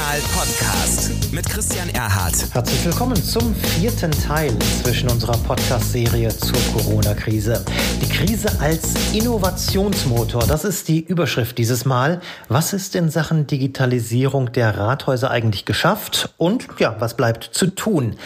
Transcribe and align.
Kommunal 0.00 0.20
Podcast 0.32 1.30
mit 1.30 1.46
Christian 1.46 1.90
Erhardt. 1.90 2.54
Herzlich 2.54 2.84
willkommen 2.86 3.16
zum 3.16 3.54
vierten 3.54 4.10
Teil 4.10 4.50
zwischen 4.82 5.10
unserer 5.10 5.36
Podcast-Serie 5.36 6.30
zur 6.30 6.58
Corona-Krise. 6.72 7.62
Die 8.00 8.08
Krise 8.08 8.48
als 8.60 8.94
Innovationsmotor, 9.12 10.46
das 10.46 10.64
ist 10.64 10.88
die 10.88 11.04
Überschrift 11.04 11.58
dieses 11.58 11.84
Mal. 11.84 12.20
Was 12.48 12.72
ist 12.72 12.96
in 12.96 13.10
Sachen 13.10 13.46
Digitalisierung 13.46 14.52
der 14.52 14.78
Rathäuser 14.78 15.30
eigentlich 15.30 15.66
geschafft 15.66 16.32
und 16.38 16.66
ja, 16.78 16.96
was 16.98 17.14
bleibt 17.14 17.44
zu 17.52 17.66
tun? 17.66 18.16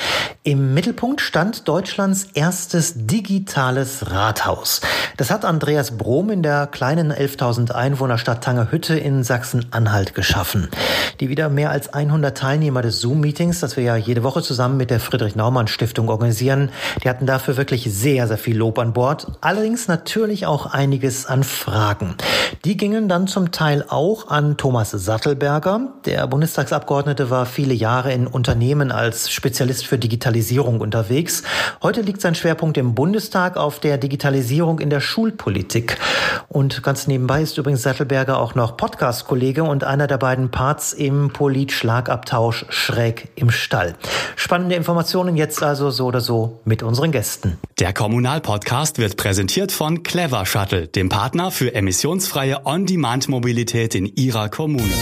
Im 0.44 0.74
Mittelpunkt 0.74 1.20
stand 1.22 1.66
Deutschlands 1.66 2.28
erstes 2.34 2.92
digitales 2.96 4.10
Rathaus. 4.10 4.80
Das 5.16 5.30
hat 5.30 5.44
Andreas 5.44 5.96
Brom 5.96 6.30
in 6.30 6.42
der 6.42 6.66
kleinen 6.66 7.12
11.000 7.12 7.72
Einwohnerstadt 7.72 8.44
Tangerhütte 8.44 8.96
in 8.96 9.24
Sachsen-Anhalt 9.24 10.14
geschaffen. 10.14 10.68
Die 11.20 11.28
wieder 11.28 11.48
mehr 11.48 11.63
als 11.70 11.92
100 11.92 12.36
Teilnehmer 12.36 12.82
des 12.82 13.00
Zoom-Meetings, 13.00 13.60
das 13.60 13.76
wir 13.76 13.84
ja 13.84 13.96
jede 13.96 14.22
Woche 14.22 14.42
zusammen 14.42 14.76
mit 14.76 14.90
der 14.90 15.00
Friedrich-Naumann-Stiftung 15.00 16.08
organisieren, 16.08 16.70
die 17.02 17.08
hatten 17.08 17.26
dafür 17.26 17.56
wirklich 17.56 17.84
sehr, 17.92 18.26
sehr 18.28 18.38
viel 18.38 18.56
Lob 18.56 18.78
an 18.78 18.92
Bord. 18.92 19.32
Allerdings 19.40 19.88
natürlich 19.88 20.46
auch 20.46 20.66
einiges 20.66 21.26
an 21.26 21.44
Fragen. 21.44 22.16
Die 22.64 22.76
gingen 22.76 23.08
dann 23.08 23.26
zum 23.26 23.52
Teil 23.52 23.84
auch 23.88 24.28
an 24.28 24.56
Thomas 24.56 24.90
Sattelberger. 24.90 25.92
Der 26.06 26.26
Bundestagsabgeordnete 26.26 27.28
war 27.30 27.46
viele 27.46 27.74
Jahre 27.74 28.12
in 28.12 28.26
Unternehmen 28.26 28.90
als 28.90 29.30
Spezialist 29.30 29.86
für 29.86 29.98
Digitalisierung 29.98 30.80
unterwegs. 30.80 31.42
Heute 31.82 32.00
liegt 32.00 32.20
sein 32.20 32.34
Schwerpunkt 32.34 32.78
im 32.78 32.94
Bundestag 32.94 33.56
auf 33.56 33.80
der 33.80 33.98
Digitalisierung 33.98 34.78
in 34.78 34.90
der 34.90 35.00
Schulpolitik. 35.00 35.98
Und 36.48 36.82
ganz 36.82 37.06
nebenbei 37.06 37.42
ist 37.42 37.58
übrigens 37.58 37.82
Sattelberger 37.82 38.38
auch 38.38 38.54
noch 38.54 38.76
Podcast-Kollege 38.76 39.64
und 39.64 39.84
einer 39.84 40.06
der 40.06 40.18
beiden 40.18 40.50
Parts 40.50 40.92
im 40.92 41.30
Polit-Schlagabtausch 41.54 42.66
Schräg 42.68 43.28
im 43.36 43.50
Stall. 43.50 43.94
Spannende 44.34 44.74
Informationen 44.74 45.36
jetzt 45.36 45.62
also 45.62 45.90
so 45.90 46.06
oder 46.06 46.20
so 46.20 46.58
mit 46.64 46.82
unseren 46.82 47.12
Gästen. 47.12 47.58
Der 47.78 47.92
Kommunalpodcast 47.92 48.98
wird 48.98 49.16
präsentiert 49.16 49.70
von 49.70 50.02
Clever 50.02 50.46
Shuttle, 50.46 50.88
dem 50.88 51.08
Partner 51.08 51.52
für 51.52 51.72
emissionsfreie 51.72 52.66
On-Demand-Mobilität 52.66 53.94
in 53.94 54.06
Ihrer 54.06 54.48
Kommune. 54.48 54.92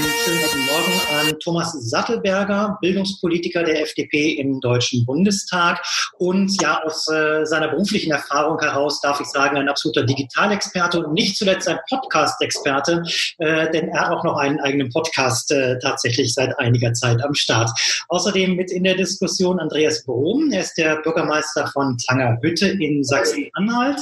Einen 0.00 0.12
schönen 0.24 0.40
guten 0.40 0.64
Morgen 0.64 1.00
an 1.18 1.38
Thomas 1.40 1.72
Sattelberger, 1.72 2.78
Bildungspolitiker 2.80 3.64
der 3.64 3.82
FDP 3.82 4.30
im 4.38 4.58
Deutschen 4.60 5.04
Bundestag. 5.04 5.84
Und 6.18 6.58
ja 6.62 6.82
aus 6.82 7.06
äh, 7.08 7.44
seiner 7.44 7.68
beruflichen 7.68 8.10
Erfahrung 8.10 8.58
heraus 8.60 9.02
darf 9.02 9.20
ich 9.20 9.26
sagen, 9.26 9.58
ein 9.58 9.68
absoluter 9.68 10.04
Digitalexperte 10.04 11.04
und 11.04 11.12
nicht 11.12 11.36
zuletzt 11.36 11.68
ein 11.68 11.78
Podcast-Experte, 11.90 13.02
äh, 13.40 13.70
denn 13.72 13.88
er 13.88 14.00
hat 14.00 14.12
auch 14.12 14.24
noch 14.24 14.38
einen 14.38 14.58
eigenen 14.60 14.88
Podcast 14.88 15.52
äh, 15.52 15.78
tatsächlich 15.80 16.32
seit 16.32 16.58
einiger 16.58 16.94
Zeit 16.94 17.22
am 17.22 17.34
Start. 17.34 17.70
Außerdem 18.08 18.56
mit 18.56 18.72
in 18.72 18.84
der 18.84 18.94
Diskussion 18.94 19.60
Andreas 19.60 20.06
Brom, 20.06 20.50
er 20.50 20.62
ist 20.62 20.78
der 20.78 21.02
Bürgermeister 21.02 21.66
von 21.66 21.98
Tangerhütte 22.08 22.68
in 22.68 23.04
Sachsen-Anhalt, 23.04 24.00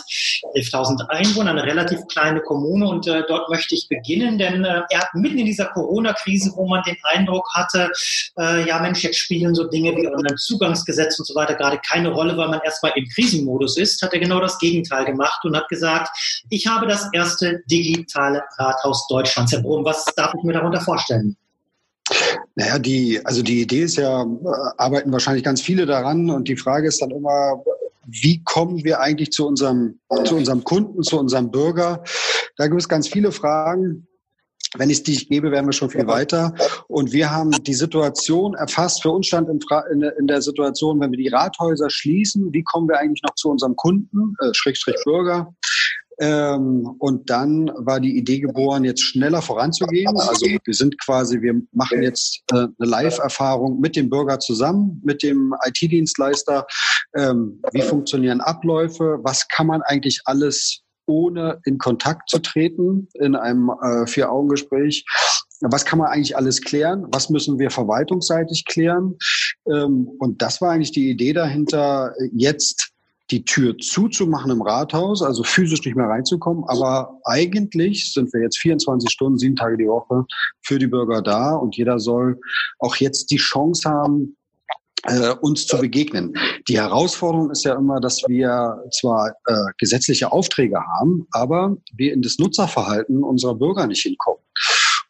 11.000 0.55 1.09
Einwohner, 1.09 1.51
eine 1.51 1.65
relativ 1.65 1.99
kleine 2.07 2.41
Kommune. 2.41 2.87
Und 2.87 3.09
äh, 3.09 3.25
dort 3.27 3.51
möchte 3.51 3.75
ich 3.75 3.89
beginnen, 3.89 4.39
denn 4.39 4.65
äh, 4.65 4.83
er 4.91 5.01
hat 5.01 5.15
mitten 5.15 5.39
in 5.39 5.47
dieser 5.47 5.67
Corona-Krise, 5.89 6.53
wo 6.57 6.67
man 6.67 6.83
den 6.85 6.97
Eindruck 7.03 7.49
hatte, 7.55 7.91
äh, 8.39 8.67
ja 8.67 8.81
Mensch, 8.81 9.03
jetzt 9.03 9.19
spielen 9.19 9.55
so 9.55 9.65
Dinge 9.65 9.93
wie 9.97 10.07
Online-Zugangsgesetz 10.07 11.19
und 11.19 11.27
so 11.27 11.35
weiter 11.35 11.55
gerade 11.55 11.81
keine 11.89 12.11
Rolle, 12.11 12.37
weil 12.37 12.49
man 12.49 12.61
erstmal 12.65 12.93
im 12.97 13.07
Krisenmodus 13.09 13.79
ist, 13.79 14.03
hat 14.03 14.13
er 14.13 14.21
genau 14.21 14.41
das 14.41 14.59
Gegenteil 14.59 15.05
gemacht 15.07 15.45
und 15.45 15.57
hat 15.57 15.69
gesagt, 15.69 16.09
ich 16.51 16.67
habe 16.67 16.87
das 16.87 17.09
erste 17.13 17.63
digitale 17.71 18.43
Rathaus 18.59 19.07
Deutschlands. 19.09 19.53
Herr 19.53 19.63
Brum, 19.63 19.85
was 19.85 20.05
darf 20.17 20.35
ich 20.37 20.43
mir 20.45 20.53
darunter 20.53 20.81
vorstellen? 20.81 21.37
Naja, 22.55 22.79
die, 22.79 23.21
also 23.25 23.43
die 23.43 23.63
Idee 23.63 23.83
ist 23.83 23.97
ja, 23.97 24.23
äh, 24.23 24.27
arbeiten 24.77 25.13
wahrscheinlich 25.13 25.45
ganz 25.45 25.61
viele 25.61 25.87
daran 25.87 26.31
und 26.31 26.49
die 26.49 26.57
Frage 26.57 26.89
ist 26.89 27.01
dann 27.01 27.11
immer, 27.11 27.63
wie 28.07 28.43
kommen 28.43 28.85
wir 28.85 29.01
eigentlich 29.01 29.33
zu 29.33 29.47
unserem, 29.47 30.01
zu 30.25 30.37
unserem 30.37 30.65
Kunden, 30.65 31.03
zu 31.03 31.19
unserem 31.19 31.51
Bürger? 31.51 32.03
Da 32.57 32.67
gibt 32.67 32.81
es 32.81 32.89
ganz 32.89 33.07
viele 33.07 33.33
Fragen. 33.33 34.09
Wenn 34.77 34.91
ich 34.91 34.99
es 34.99 35.03
dich 35.03 35.29
gebe, 35.29 35.51
wären 35.51 35.67
wir 35.67 35.73
schon 35.73 35.91
viel 35.91 36.07
weiter. 36.07 36.55
Und 36.89 37.13
wir 37.13 37.31
haben 37.31 37.51
die 37.51 37.75
Situation 37.75 38.55
erfasst. 38.55 39.03
Für 39.03 39.11
uns 39.11 39.27
stand 39.27 39.49
in, 39.49 39.61
in, 39.93 40.03
in, 40.19 40.27
der 40.27 40.43
Situation, 40.43 41.01
wenn 41.01 41.11
wir 41.11 41.19
die 41.19 41.29
Rathäuser 41.29 41.89
schließen, 41.89 42.53
wie 42.53 42.63
kommen 42.63 42.89
wir 42.89 42.99
eigentlich 42.99 43.23
noch 43.23 43.35
zu 43.35 43.49
unserem 43.51 43.77
Kunden, 43.77 44.35
äh, 44.41 44.53
Schrägstrich 44.53 44.97
Bürger? 45.05 45.55
Ähm, 46.21 46.97
und 46.99 47.31
dann 47.31 47.71
war 47.77 48.01
die 48.01 48.17
Idee 48.17 48.41
geboren, 48.41 48.85
jetzt 48.85 49.03
schneller 49.03 49.41
voranzugehen. 49.41 50.17
Also 50.19 50.47
wir 50.47 50.75
sind 50.75 51.01
quasi, 51.01 51.41
wir 51.41 51.63
machen 51.73 52.03
jetzt 52.03 52.43
äh, 52.51 52.57
eine 52.57 52.73
Live-Erfahrung 52.79 53.79
mit 53.79 53.95
dem 53.95 54.11
Bürger 54.11 54.41
zusammen, 54.41 55.01
mit 55.05 55.23
dem 55.23 55.55
IT-Dienstleister. 55.65 56.67
Ähm, 57.15 57.63
wie 57.73 57.83
funktionieren 57.83 58.41
Abläufe? 58.41 59.21
Was 59.23 59.47
kann 59.47 59.69
man 59.69 59.83
eigentlich 59.83 60.21
alles 60.25 60.83
ohne 61.09 61.61
in 61.65 61.79
Kontakt 61.79 62.31
zu 62.31 62.39
treten 62.39 63.09
in 63.15 63.35
einem 63.35 63.71
äh, 63.83 64.07
Vier-Augen-Gespräch. 64.07 65.05
Was 65.61 65.85
kann 65.85 65.99
man 65.99 66.09
eigentlich 66.09 66.37
alles 66.37 66.61
klären? 66.61 67.07
Was 67.13 67.31
müssen 67.31 67.59
wir 67.59 67.71
verwaltungsseitig 67.71 68.65
klären? 68.67 69.17
Ähm, 69.67 70.09
und 70.19 70.41
das 70.41 70.61
war 70.61 70.71
eigentlich 70.71 70.93
die 70.93 71.11
Idee 71.11 71.33
dahinter, 71.33 72.15
jetzt 72.33 72.93
die 73.31 73.45
Tür 73.45 73.77
zuzumachen 73.77 74.51
im 74.51 74.63
Rathaus, 74.63 75.23
also 75.23 75.43
physisch 75.43 75.85
nicht 75.85 75.97
mehr 75.97 76.09
reinzukommen. 76.09 76.65
Aber 76.67 77.19
eigentlich 77.25 78.13
sind 78.13 78.33
wir 78.33 78.41
jetzt 78.41 78.59
24 78.59 79.11
Stunden, 79.11 79.39
sieben 79.39 79.57
Tage 79.57 79.77
die 79.77 79.87
Woche 79.87 80.25
für 80.63 80.79
die 80.79 80.87
Bürger 80.87 81.21
da 81.21 81.55
und 81.55 81.77
jeder 81.77 81.99
soll 81.99 82.41
auch 82.79 82.97
jetzt 82.97 83.31
die 83.31 83.37
Chance 83.37 83.89
haben, 83.91 84.38
äh, 85.05 85.35
uns 85.41 85.67
zu 85.67 85.79
begegnen. 85.79 86.35
Die 86.69 86.79
Herausforderung 86.79 87.51
ist 87.51 87.65
ja 87.65 87.75
immer, 87.75 88.01
dass 88.01 88.23
wir 88.27 88.83
zwar 88.99 89.35
äh, 89.47 89.55
gesetzliche 89.79 90.33
Aufträge 90.33 90.79
haben, 90.99 91.27
aber 91.33 91.77
wir 91.95 92.13
in 92.13 92.23
das 92.23 92.39
Nutzerverhalten 92.39 93.23
unserer 93.23 93.55
Bürger 93.55 93.87
nicht 93.87 94.03
hinkommen. 94.03 94.43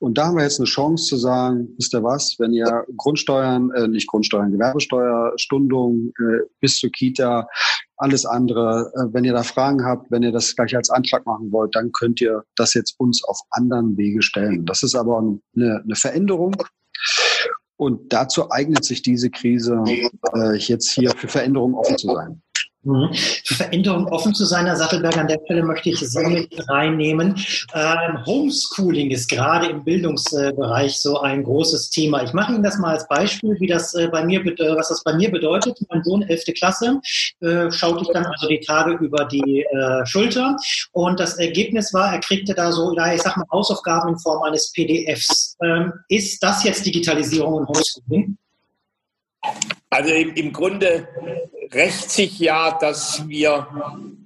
Und 0.01 0.17
da 0.17 0.27
haben 0.27 0.37
wir 0.37 0.45
jetzt 0.45 0.61
eine 0.61 0.67
Chance 0.67 1.07
zu 1.07 1.17
sagen, 1.17 1.69
wisst 1.77 1.93
ihr 1.93 2.05
was, 2.05 2.37
wenn 2.39 2.53
ihr 2.53 2.85
Grundsteuern, 2.97 3.73
äh, 3.73 3.89
nicht 3.89 4.07
Grundsteuern, 4.07 4.53
Gewerbesteuer, 4.53 5.33
Stundung 5.37 6.13
äh, 6.21 6.45
bis 6.61 6.79
zur 6.79 6.91
Kita, 6.91 7.49
alles 7.97 8.25
andere, 8.25 8.93
äh, 8.95 9.13
wenn 9.13 9.25
ihr 9.25 9.33
da 9.33 9.43
Fragen 9.43 9.85
habt, 9.85 10.11
wenn 10.11 10.23
ihr 10.23 10.31
das 10.31 10.55
gleich 10.55 10.77
als 10.77 10.89
Antrag 10.91 11.27
machen 11.27 11.51
wollt, 11.51 11.75
dann 11.75 11.91
könnt 11.91 12.21
ihr 12.21 12.45
das 12.55 12.75
jetzt 12.75 12.95
uns 12.99 13.25
auf 13.25 13.41
anderen 13.51 13.97
Wege 13.97 14.23
stellen. 14.23 14.65
Das 14.67 14.85
ist 14.85 14.95
aber 14.95 15.19
eine, 15.19 15.83
eine 15.83 15.97
Veränderung, 15.97 16.55
und 17.79 18.13
dazu 18.13 18.51
eignet 18.51 18.85
sich 18.85 19.03
diese 19.03 19.31
Krise, 19.31 19.83
äh, 20.35 20.57
jetzt 20.57 20.91
hier 20.91 21.11
für 21.13 21.29
Veränderungen 21.29 21.75
offen 21.75 21.97
zu 21.97 22.13
sein. 22.13 22.43
Mhm. 22.85 23.11
Für 23.45 23.55
Veränderung 23.55 24.07
offen 24.07 24.35
zu 24.35 24.45
sein, 24.45 24.67
Herr 24.67 24.77
Sattelberg, 24.77 25.17
an 25.17 25.27
der 25.27 25.41
Stelle 25.45 25.65
möchte 25.65 25.91
ich 25.91 25.99
Sie 25.99 26.27
mit 26.27 26.69
reinnehmen. 26.69 27.35
Ähm, 27.75 28.25
Homeschooling 28.25 29.11
ist 29.11 29.29
gerade 29.29 29.67
im 29.67 29.83
Bildungsbereich 29.83 31.01
so 31.01 31.21
ein 31.21 31.43
großes 31.43 31.91
Thema. 31.91 32.23
Ich 32.23 32.33
mache 32.33 32.53
Ihnen 32.53 32.63
das 32.63 32.79
mal 32.79 32.95
als 32.95 33.09
Beispiel, 33.09 33.57
wie 33.59 33.67
das 33.67 33.95
äh, 33.95 34.09
bei 34.09 34.25
mir, 34.25 34.45
was 34.45 34.91
das 34.91 35.03
bei 35.03 35.13
mir 35.15 35.31
bedeutet. 35.31 35.77
Mein 35.89 36.05
Sohn, 36.05 36.23
11. 36.23 36.45
Klasse, 36.57 37.01
äh, 37.41 37.71
schaute 37.73 38.03
ich 38.03 38.11
dann 38.13 38.27
also 38.27 38.47
die 38.47 38.61
Tage 38.61 38.93
über 38.93 39.25
die 39.25 39.63
äh, 39.63 40.07
Schulter 40.07 40.57
und 40.93 41.19
das 41.19 41.35
Ergebnis 41.39 41.93
war, 41.93 42.13
er 42.13 42.21
kriegte 42.21 42.55
da 42.55 42.71
so, 42.71 42.97
ich 42.97 43.23
sag 43.23 43.37
mal, 43.37 43.47
Hausaufgaben 43.51 44.11
in 44.11 44.19
Form 44.19 44.43
eines 44.45 44.73
PDFs. 44.73 45.57
Ähm, 45.63 45.93
ist 46.09 46.43
das 46.43 46.63
jetzt 46.63 46.87
Digitalisierung 46.87 47.55
und 47.55 47.69
Homeschooling? 47.69 48.39
Also 49.91 50.13
im, 50.13 50.35
im 50.35 50.53
Grunde 50.53 51.09
rächt 51.73 52.11
sich 52.11 52.39
ja, 52.39 52.79
dass 52.79 53.27
wir 53.29 53.67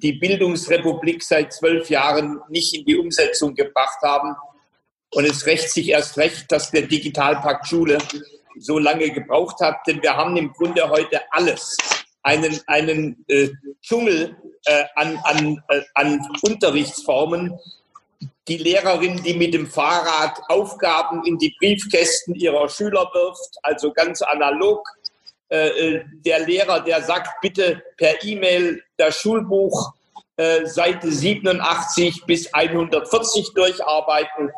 die 0.03 0.13
Bildungsrepublik 0.13 1.23
seit 1.23 1.53
zwölf 1.53 1.91
Jahren 1.91 2.41
nicht 2.49 2.75
in 2.75 2.85
die 2.85 2.97
Umsetzung 2.97 3.55
gebracht 3.55 4.01
haben. 4.03 4.35
Und 5.11 5.25
es 5.25 5.47
rächt 5.47 5.71
sich 5.71 5.91
erst 5.91 6.17
recht, 6.17 6.51
dass 6.51 6.71
der 6.71 6.83
Digitalpakt 6.83 7.67
Schule 7.67 7.99
so 8.59 8.79
lange 8.79 9.11
gebraucht 9.11 9.61
hat, 9.61 9.87
denn 9.87 10.03
wir 10.03 10.17
haben 10.17 10.37
im 10.37 10.53
Grunde 10.53 10.89
heute 10.89 11.21
alles. 11.31 11.77
Einen, 12.23 12.61
einen 12.67 13.25
äh, 13.29 13.49
Dschungel 13.81 14.37
äh, 14.65 14.85
an, 14.95 15.19
an, 15.25 15.63
äh, 15.69 15.81
an 15.95 16.21
Unterrichtsformen. 16.43 17.59
Die 18.49 18.59
Lehrerin, 18.59 19.23
die 19.23 19.35
mit 19.35 19.55
dem 19.55 19.67
Fahrrad 19.67 20.41
Aufgaben 20.49 21.25
in 21.25 21.39
die 21.39 21.55
Briefkästen 21.59 22.35
ihrer 22.35 22.69
Schüler 22.69 23.11
wirft, 23.13 23.59
also 23.63 23.93
ganz 23.93 24.23
analog 24.23 24.87
der 25.53 26.47
Lehrer, 26.47 26.81
der 26.81 27.03
sagt, 27.03 27.29
bitte 27.43 27.83
per 27.99 28.25
E-Mail 28.25 28.83
das 28.97 29.17
Schulbuch 29.17 29.93
äh, 30.37 30.67
Seite 30.67 31.13
87 31.13 32.25
bis 32.27 32.53
140 32.55 33.53
durcharbeiten. 33.55 34.51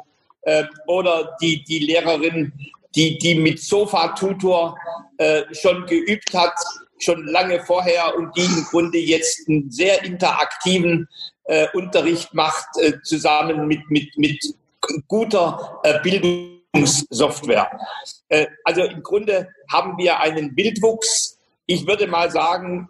Äh, 0.42 0.64
oder 0.86 1.36
die, 1.40 1.64
die 1.64 1.80
Lehrerin, 1.80 2.52
die, 2.94 3.18
die 3.18 3.34
mit 3.34 3.60
Sofa-Tutor 3.60 4.78
äh, 5.18 5.42
schon 5.52 5.84
geübt 5.86 6.32
hat, 6.32 6.54
schon 6.98 7.26
lange 7.26 7.60
vorher 7.64 8.16
und 8.16 8.36
die 8.36 8.44
im 8.44 8.64
Grunde 8.70 8.98
jetzt 8.98 9.48
einen 9.48 9.70
sehr 9.70 10.04
interaktiven 10.04 11.08
äh, 11.46 11.66
Unterricht 11.74 12.32
macht, 12.34 12.66
zusammen 13.02 13.66
mit, 13.66 13.90
mit, 13.90 14.16
mit 14.16 14.40
guter 15.08 15.80
äh, 15.82 15.98
Bildungssoftware. 16.74 17.70
Äh, 18.28 18.46
also 18.64 18.82
im 18.82 19.02
Grunde 19.02 19.48
haben 19.72 19.96
wir 19.96 20.20
einen 20.20 20.54
Bildwuchs. 20.54 21.38
Ich 21.66 21.86
würde 21.86 22.06
mal 22.06 22.30
sagen, 22.30 22.88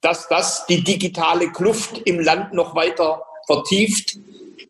dass 0.00 0.28
das 0.28 0.66
die 0.66 0.84
digitale 0.84 1.50
Kluft 1.50 2.02
im 2.04 2.20
Land 2.20 2.52
noch 2.52 2.74
weiter 2.74 3.22
vertieft. 3.46 4.18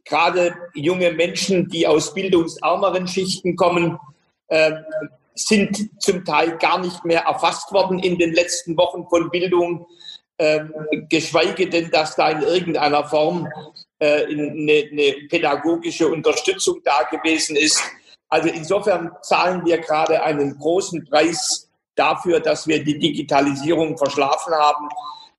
Gerade 0.04 0.54
junge 0.74 1.12
Menschen, 1.12 1.68
die 1.68 1.86
aus 1.86 2.14
bildungsärmeren 2.14 3.08
Schichten 3.08 3.56
kommen, 3.56 3.98
äh, 4.48 4.72
sind 5.34 5.90
zum 6.00 6.24
Teil 6.24 6.56
gar 6.58 6.78
nicht 6.78 7.04
mehr 7.04 7.22
erfasst 7.22 7.72
worden 7.72 7.98
in 7.98 8.18
den 8.18 8.32
letzten 8.32 8.76
Wochen 8.76 9.08
von 9.08 9.30
Bildung, 9.30 9.86
äh, 10.38 10.60
geschweige 11.08 11.68
denn, 11.68 11.90
dass 11.90 12.14
da 12.14 12.30
in 12.30 12.42
irgendeiner 12.42 13.04
Form 13.04 13.48
eine 14.00 15.14
pädagogische 15.30 16.08
Unterstützung 16.08 16.82
da 16.84 17.04
gewesen 17.04 17.56
ist. 17.56 17.82
Also 18.28 18.48
insofern 18.48 19.12
zahlen 19.22 19.64
wir 19.64 19.78
gerade 19.78 20.22
einen 20.22 20.58
großen 20.58 21.04
Preis 21.04 21.68
dafür, 21.94 22.40
dass 22.40 22.66
wir 22.66 22.82
die 22.82 22.98
Digitalisierung 22.98 23.96
verschlafen 23.96 24.52
haben. 24.54 24.88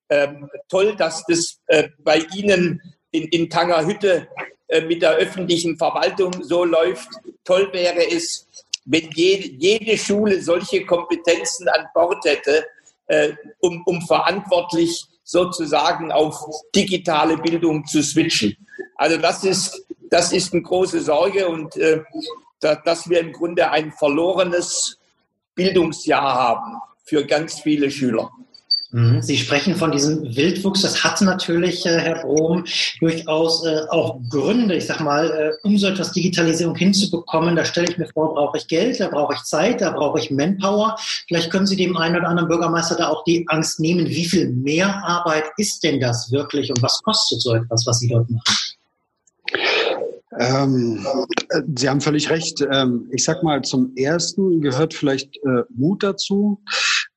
Ähm, 0.09 0.49
toll, 0.69 0.95
dass 0.95 1.23
das 1.25 1.59
äh, 1.67 1.89
bei 1.99 2.19
Ihnen 2.35 2.81
in, 3.11 3.27
in 3.29 3.49
Tangerhütte 3.49 4.27
äh, 4.67 4.81
mit 4.81 5.01
der 5.01 5.15
öffentlichen 5.15 5.77
Verwaltung 5.77 6.31
so 6.41 6.63
läuft. 6.63 7.09
Toll 7.43 7.69
wäre 7.73 8.09
es, 8.11 8.47
wenn 8.85 9.09
jede, 9.13 9.47
jede 9.57 9.97
Schule 9.97 10.41
solche 10.41 10.85
Kompetenzen 10.85 11.67
an 11.69 11.87
Bord 11.93 12.23
hätte, 12.25 12.65
äh, 13.07 13.33
um, 13.59 13.83
um 13.85 14.01
verantwortlich 14.01 15.05
sozusagen 15.23 16.11
auf 16.11 16.37
digitale 16.75 17.37
Bildung 17.37 17.85
zu 17.85 18.01
switchen. 18.03 18.55
Also 18.95 19.17
das 19.17 19.43
ist, 19.43 19.85
das 20.09 20.31
ist 20.31 20.53
eine 20.53 20.61
große 20.61 21.01
Sorge 21.01 21.47
und 21.47 21.75
äh, 21.77 22.01
dass 22.60 23.10
wir 23.10 23.19
im 23.19 23.31
Grunde 23.31 23.72
ein 23.72 23.92
verlorenes 23.92 24.98
Bildungsjahr 25.56 26.34
haben 26.34 26.78
für 27.04 27.25
ganz 27.25 27.60
viele 27.60 27.92
Schüler. 27.92 28.31
Mhm. 28.96 29.22
Sie 29.22 29.38
sprechen 29.38 29.75
von 29.75 29.92
diesem 29.92 30.36
Wildwuchs. 30.38 30.81
Das 30.81 31.04
hat 31.04 31.19
natürlich, 31.22 31.86
äh, 31.86 32.00
Herr 32.00 32.22
Brom, 32.22 32.63
durchaus 33.02 33.66
äh, 33.66 33.81
auch 33.90 34.19
Gründe, 34.30 34.75
ich 34.75 34.86
sag 34.86 35.02
mal, 35.02 35.30
äh, 35.30 35.68
um 35.68 35.78
so 35.78 35.88
etwas 35.88 36.13
Digitalisierung 36.13 36.75
hinzubekommen. 36.75 37.57
Da 37.57 37.66
stelle 37.66 37.90
ich 37.90 37.98
mir 37.98 38.07
vor, 38.07 38.34
brauche 38.34 38.57
ich 38.57 38.68
Geld, 38.68 39.02
da 39.02 39.10
brauche 39.10 39.34
ich 39.34 39.44
Zeit, 39.44 39.81
da 39.81 39.92
brauche 39.92 40.19
ich 40.19 40.31
Manpower. 40.31 40.96
Vielleicht 41.28 41.52
können 41.52 41.68
Sie 41.68 41.75
dem 41.75 41.98
einen 41.98 42.16
oder 42.16 42.30
anderen 42.30 42.48
Bürgermeister 42.48 42.96
da 42.96 43.10
auch 43.10 43.25
die 43.25 43.46
Angst 43.50 43.81
nehmen. 43.81 44.07
Wie 44.07 44.25
viel 44.25 44.50
mehr 44.50 45.04
Arbeit 45.04 45.44
ist 45.57 45.84
denn 45.84 46.00
das 46.00 46.31
wirklich 46.31 46.69
und 46.69 46.81
was 46.81 47.02
kostet 47.04 47.42
so 47.42 47.54
etwas, 47.54 47.86
was 47.86 48.00
Sie 48.00 48.07
dort 48.07 48.30
machen? 48.30 48.44
Ähm, 50.39 51.05
Sie 51.75 51.89
haben 51.89 52.01
völlig 52.01 52.29
recht. 52.29 52.61
Ähm, 52.71 53.07
ich 53.11 53.23
sag 53.23 53.43
mal, 53.43 53.61
zum 53.61 53.95
ersten 53.95 54.61
gehört 54.61 54.93
vielleicht 54.93 55.37
äh, 55.37 55.63
Mut 55.69 56.03
dazu. 56.03 56.61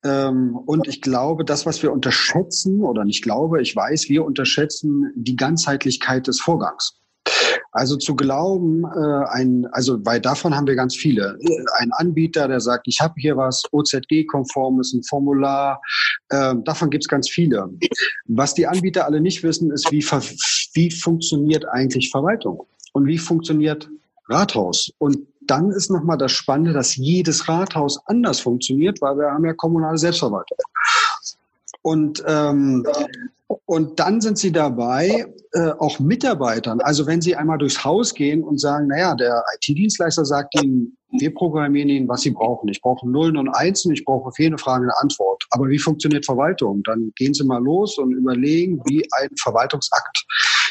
Ähm, 0.04 0.56
und 0.66 0.86
ich 0.86 1.02
glaube, 1.02 1.44
das, 1.44 1.66
was 1.66 1.82
wir 1.82 1.92
unterschätzen, 1.92 2.82
oder 2.82 3.04
nicht 3.04 3.22
glaube, 3.22 3.60
ich 3.60 3.74
weiß, 3.74 4.08
wir 4.08 4.24
unterschätzen 4.24 5.12
die 5.16 5.36
Ganzheitlichkeit 5.36 6.26
des 6.26 6.40
Vorgangs. 6.40 6.94
Also 7.72 7.96
zu 7.96 8.16
glauben, 8.16 8.84
äh, 8.84 9.24
ein, 9.28 9.66
also 9.72 9.98
weil 10.04 10.20
davon 10.20 10.56
haben 10.56 10.66
wir 10.66 10.74
ganz 10.74 10.96
viele. 10.96 11.38
Ein 11.78 11.90
Anbieter, 11.92 12.48
der 12.48 12.60
sagt, 12.60 12.86
ich 12.88 12.98
habe 13.00 13.14
hier 13.18 13.36
was 13.36 13.62
OZG-konform 13.72 14.80
ist, 14.80 14.94
ein 14.94 15.02
Formular, 15.02 15.80
äh, 16.30 16.54
davon 16.64 16.90
gibt 16.90 17.04
es 17.04 17.08
ganz 17.08 17.28
viele. 17.28 17.68
Was 18.26 18.54
die 18.54 18.66
Anbieter 18.66 19.04
alle 19.04 19.20
nicht 19.20 19.42
wissen, 19.42 19.70
ist, 19.70 19.90
wie, 19.92 20.02
wie 20.74 20.90
funktioniert 20.90 21.66
eigentlich 21.68 22.10
Verwaltung 22.10 22.66
und 22.92 23.06
wie 23.06 23.18
funktioniert 23.18 23.88
Rathaus. 24.28 24.92
Und 24.98 25.18
dann 25.40 25.70
ist 25.70 25.90
nochmal 25.90 26.18
das 26.18 26.32
Spannende, 26.32 26.72
dass 26.72 26.96
jedes 26.96 27.48
Rathaus 27.48 27.98
anders 28.06 28.40
funktioniert, 28.40 29.00
weil 29.00 29.16
wir 29.16 29.30
haben 29.30 29.44
ja 29.44 29.54
kommunale 29.54 29.98
Selbstverwaltung. 29.98 30.58
Und, 31.82 32.22
ähm, 32.26 32.86
und 33.64 33.98
dann 33.98 34.20
sind 34.20 34.36
sie 34.36 34.52
dabei, 34.52 35.26
äh, 35.52 35.70
auch 35.78 35.98
Mitarbeitern, 36.00 36.80
also 36.80 37.06
wenn 37.06 37.22
sie 37.22 37.34
einmal 37.34 37.56
durchs 37.56 37.82
Haus 37.82 38.12
gehen 38.12 38.42
und 38.42 38.60
sagen, 38.60 38.88
naja, 38.88 39.14
der 39.14 39.42
IT-Dienstleister 39.56 40.26
sagt 40.26 40.62
ihnen, 40.62 40.98
wir 41.18 41.32
programmieren 41.32 41.88
ihnen, 41.88 42.08
was 42.08 42.20
sie 42.20 42.30
brauchen. 42.30 42.68
Ich 42.68 42.82
brauche 42.82 43.08
Nullen 43.08 43.38
und 43.38 43.48
Einsen, 43.48 43.92
ich 43.92 44.04
brauche 44.04 44.30
für 44.32 44.42
jede 44.42 44.58
Frage 44.58 44.82
eine 44.82 44.98
Antwort. 44.98 45.44
Aber 45.50 45.68
wie 45.68 45.78
funktioniert 45.78 46.26
Verwaltung? 46.26 46.82
Dann 46.82 47.12
gehen 47.16 47.32
sie 47.32 47.44
mal 47.44 47.62
los 47.62 47.96
und 47.96 48.12
überlegen, 48.12 48.82
wie 48.84 49.08
ein 49.12 49.30
Verwaltungsakt 49.40 50.26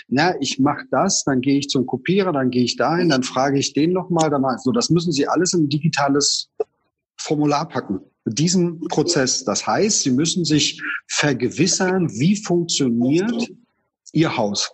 na, 0.07 0.39
ich 0.39 0.59
mache 0.59 0.85
das, 0.89 1.23
dann 1.25 1.41
gehe 1.41 1.59
ich 1.59 1.69
zum 1.69 1.85
Kopierer, 1.85 2.31
dann 2.31 2.49
gehe 2.49 2.63
ich 2.63 2.77
dahin, 2.77 3.09
dann 3.09 3.23
frage 3.23 3.59
ich 3.59 3.73
den 3.73 3.91
nochmal, 3.91 4.29
dann 4.29 4.43
so, 4.59 4.71
das 4.71 4.89
müssen 4.89 5.11
Sie 5.11 5.27
alles 5.27 5.53
in 5.53 5.63
ein 5.63 5.69
digitales 5.69 6.49
Formular 7.17 7.67
packen. 7.67 7.99
Diesen 8.25 8.79
Prozess. 8.87 9.43
Das 9.43 9.65
heißt, 9.65 10.01
Sie 10.01 10.11
müssen 10.11 10.45
sich 10.45 10.81
vergewissern, 11.07 12.09
wie 12.11 12.35
funktioniert 12.35 13.51
Ihr 14.13 14.35
Haus. 14.35 14.71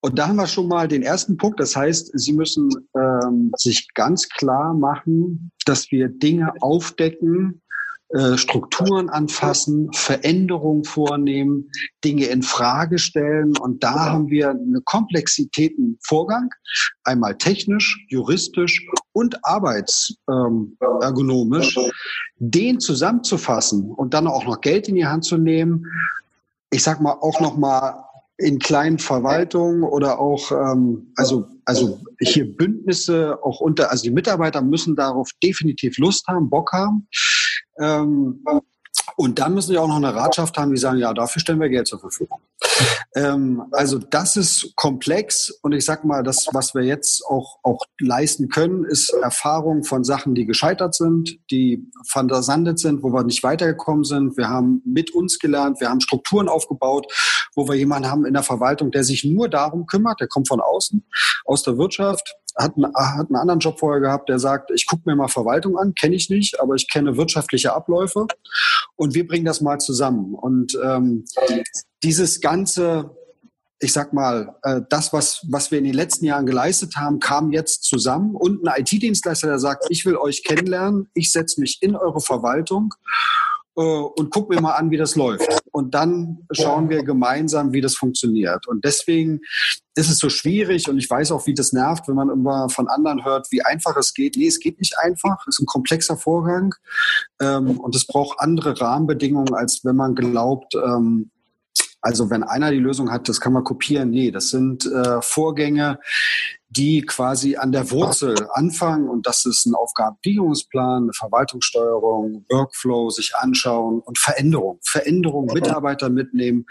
Und 0.00 0.18
da 0.18 0.28
haben 0.28 0.36
wir 0.36 0.48
schon 0.48 0.66
mal 0.66 0.88
den 0.88 1.02
ersten 1.02 1.36
Punkt. 1.36 1.60
Das 1.60 1.76
heißt, 1.76 2.10
Sie 2.14 2.32
müssen 2.32 2.68
ähm, 2.96 3.52
sich 3.56 3.86
ganz 3.94 4.28
klar 4.28 4.74
machen, 4.74 5.52
dass 5.64 5.92
wir 5.92 6.08
Dinge 6.08 6.52
aufdecken, 6.60 7.61
äh, 8.14 8.36
Strukturen 8.36 9.08
anfassen, 9.08 9.90
Veränderungen 9.92 10.84
vornehmen, 10.84 11.70
Dinge 12.04 12.26
in 12.26 12.42
Frage 12.42 12.98
stellen. 12.98 13.56
Und 13.56 13.82
da 13.82 14.10
haben 14.10 14.28
wir 14.28 14.50
eine 14.50 14.82
Komplexität 14.84 15.78
im 15.78 15.96
Vorgang, 16.02 16.50
einmal 17.04 17.38
technisch, 17.38 18.04
juristisch 18.10 18.86
und 19.12 19.42
arbeitsergonomisch, 19.46 21.78
den 22.36 22.80
zusammenzufassen 22.80 23.90
und 23.90 24.12
dann 24.12 24.26
auch 24.26 24.44
noch 24.44 24.60
Geld 24.60 24.88
in 24.88 24.96
die 24.96 25.06
Hand 25.06 25.24
zu 25.24 25.38
nehmen. 25.38 25.86
Ich 26.70 26.82
sag 26.82 27.00
mal 27.00 27.12
auch 27.12 27.40
noch 27.40 27.56
mal 27.56 28.04
in 28.36 28.58
kleinen 28.58 28.98
Verwaltungen 28.98 29.84
oder 29.84 30.18
auch 30.18 30.52
ähm, 30.52 31.14
also 31.16 31.46
also 31.64 32.00
hier 32.20 32.56
Bündnisse 32.56 33.38
auch 33.42 33.60
unter 33.60 33.90
also 33.90 34.02
die 34.02 34.10
Mitarbeiter 34.10 34.62
müssen 34.62 34.96
darauf 34.96 35.30
definitiv 35.42 35.98
Lust 35.98 36.26
haben, 36.26 36.50
Bock 36.50 36.72
haben. 36.72 37.06
Ähm, 37.78 38.44
und 39.16 39.38
dann 39.38 39.54
müssen 39.54 39.72
sie 39.72 39.78
auch 39.78 39.88
noch 39.88 39.96
eine 39.96 40.14
Ratschaft 40.14 40.56
haben, 40.58 40.70
die 40.70 40.80
sagen, 40.80 40.98
ja, 40.98 41.12
dafür 41.12 41.40
stellen 41.40 41.60
wir 41.60 41.68
Geld 41.68 41.86
zur 41.86 42.00
Verfügung. 42.00 42.40
Ähm, 43.14 43.64
also 43.72 43.98
das 43.98 44.36
ist 44.36 44.72
komplex 44.76 45.50
und 45.62 45.72
ich 45.72 45.84
sag 45.84 46.04
mal, 46.04 46.22
das, 46.22 46.48
was 46.52 46.74
wir 46.74 46.82
jetzt 46.82 47.24
auch, 47.26 47.58
auch 47.62 47.84
leisten 48.00 48.48
können, 48.48 48.84
ist 48.84 49.10
Erfahrung 49.22 49.84
von 49.84 50.04
Sachen, 50.04 50.34
die 50.34 50.46
gescheitert 50.46 50.94
sind, 50.94 51.38
die 51.50 51.90
versandet 52.06 52.78
sind, 52.78 53.02
wo 53.02 53.12
wir 53.12 53.24
nicht 53.24 53.42
weitergekommen 53.42 54.04
sind. 54.04 54.36
Wir 54.36 54.48
haben 54.48 54.82
mit 54.84 55.14
uns 55.14 55.38
gelernt, 55.38 55.80
wir 55.80 55.88
haben 55.88 56.00
Strukturen 56.00 56.48
aufgebaut, 56.48 57.06
wo 57.54 57.68
wir 57.68 57.74
jemanden 57.74 58.10
haben 58.10 58.24
in 58.24 58.34
der 58.34 58.42
Verwaltung, 58.42 58.90
der 58.90 59.04
sich 59.04 59.24
nur 59.24 59.48
darum 59.48 59.86
kümmert, 59.86 60.20
der 60.20 60.28
kommt 60.28 60.48
von 60.48 60.60
außen, 60.60 61.04
aus 61.44 61.62
der 61.62 61.76
Wirtschaft, 61.76 62.36
hat, 62.56 62.76
einen, 62.76 62.94
hat 62.94 63.28
einen 63.28 63.36
anderen 63.36 63.60
Job 63.60 63.78
vorher 63.78 64.00
gehabt, 64.00 64.28
der 64.28 64.38
sagt, 64.38 64.70
ich 64.74 64.86
gucke 64.86 65.02
mir 65.06 65.16
mal 65.16 65.28
Verwaltung 65.28 65.76
an, 65.78 65.94
kenne 65.94 66.14
ich 66.14 66.30
nicht, 66.30 66.60
aber 66.60 66.74
ich 66.74 66.90
kenne 66.90 67.16
wirtschaftliche 67.16 67.72
Abläufe. 67.72 68.26
Und 68.96 69.14
wir 69.14 69.26
bringen 69.26 69.44
das 69.44 69.60
mal 69.60 69.78
zusammen. 69.78 70.34
Und 70.34 70.78
ähm, 70.82 71.24
dieses 72.02 72.40
ganze, 72.40 73.16
ich 73.80 73.92
sag 73.92 74.12
mal, 74.12 74.56
äh, 74.62 74.80
das, 74.88 75.12
was, 75.12 75.46
was 75.48 75.70
wir 75.70 75.78
in 75.78 75.84
den 75.84 75.94
letzten 75.94 76.24
Jahren 76.24 76.46
geleistet 76.46 76.96
haben, 76.96 77.18
kam 77.18 77.52
jetzt 77.52 77.84
zusammen. 77.84 78.34
Und 78.34 78.66
ein 78.66 78.82
IT-Dienstleister, 78.82 79.48
der 79.48 79.58
sagt, 79.58 79.86
ich 79.88 80.04
will 80.04 80.16
euch 80.16 80.44
kennenlernen, 80.44 81.08
ich 81.14 81.32
setze 81.32 81.60
mich 81.60 81.78
in 81.80 81.96
eure 81.96 82.20
Verwaltung 82.20 82.94
und 83.74 84.30
guck 84.30 84.50
mir 84.50 84.60
mal 84.60 84.74
an, 84.74 84.90
wie 84.90 84.96
das 84.96 85.16
läuft. 85.16 85.48
Und 85.72 85.94
dann 85.94 86.46
schauen 86.52 86.90
wir 86.90 87.02
gemeinsam, 87.04 87.72
wie 87.72 87.80
das 87.80 87.96
funktioniert. 87.96 88.66
Und 88.68 88.84
deswegen 88.84 89.40
ist 89.94 90.10
es 90.10 90.18
so 90.18 90.28
schwierig 90.28 90.88
und 90.88 90.98
ich 90.98 91.08
weiß 91.08 91.32
auch, 91.32 91.46
wie 91.46 91.54
das 91.54 91.72
nervt, 91.72 92.08
wenn 92.08 92.14
man 92.14 92.30
immer 92.30 92.68
von 92.68 92.88
anderen 92.88 93.24
hört, 93.24 93.50
wie 93.50 93.62
einfach 93.62 93.96
es 93.96 94.12
geht. 94.14 94.36
Nee, 94.36 94.46
es 94.46 94.60
geht 94.60 94.78
nicht 94.78 94.98
einfach. 94.98 95.46
Es 95.46 95.56
ist 95.56 95.62
ein 95.62 95.66
komplexer 95.66 96.16
Vorgang 96.16 96.74
ähm, 97.40 97.80
und 97.80 97.94
es 97.94 98.06
braucht 98.06 98.40
andere 98.40 98.78
Rahmenbedingungen, 98.78 99.54
als 99.54 99.84
wenn 99.84 99.96
man 99.96 100.14
glaubt, 100.14 100.74
ähm, 100.74 101.30
also 102.02 102.30
wenn 102.30 102.42
einer 102.42 102.70
die 102.70 102.78
Lösung 102.78 103.10
hat, 103.10 103.28
das 103.28 103.40
kann 103.40 103.52
man 103.52 103.64
kopieren. 103.64 104.10
Nee, 104.10 104.30
das 104.30 104.50
sind 104.50 104.84
äh, 104.86 105.22
Vorgänge, 105.22 106.00
die 106.74 107.02
quasi 107.02 107.56
an 107.56 107.70
der 107.70 107.90
Wurzel 107.90 108.34
anfangen 108.54 109.08
und 109.08 109.26
das 109.26 109.44
ist 109.44 109.66
ein 109.66 109.74
Aufgabenbegehungsplan, 109.74 111.04
eine 111.04 111.12
Verwaltungssteuerung, 111.12 112.46
Workflow, 112.48 113.10
sich 113.10 113.34
anschauen 113.36 114.00
und 114.00 114.18
Veränderung. 114.18 114.78
Veränderung, 114.82 115.46
Mitarbeiter 115.52 116.08
mitnehmen 116.08 116.64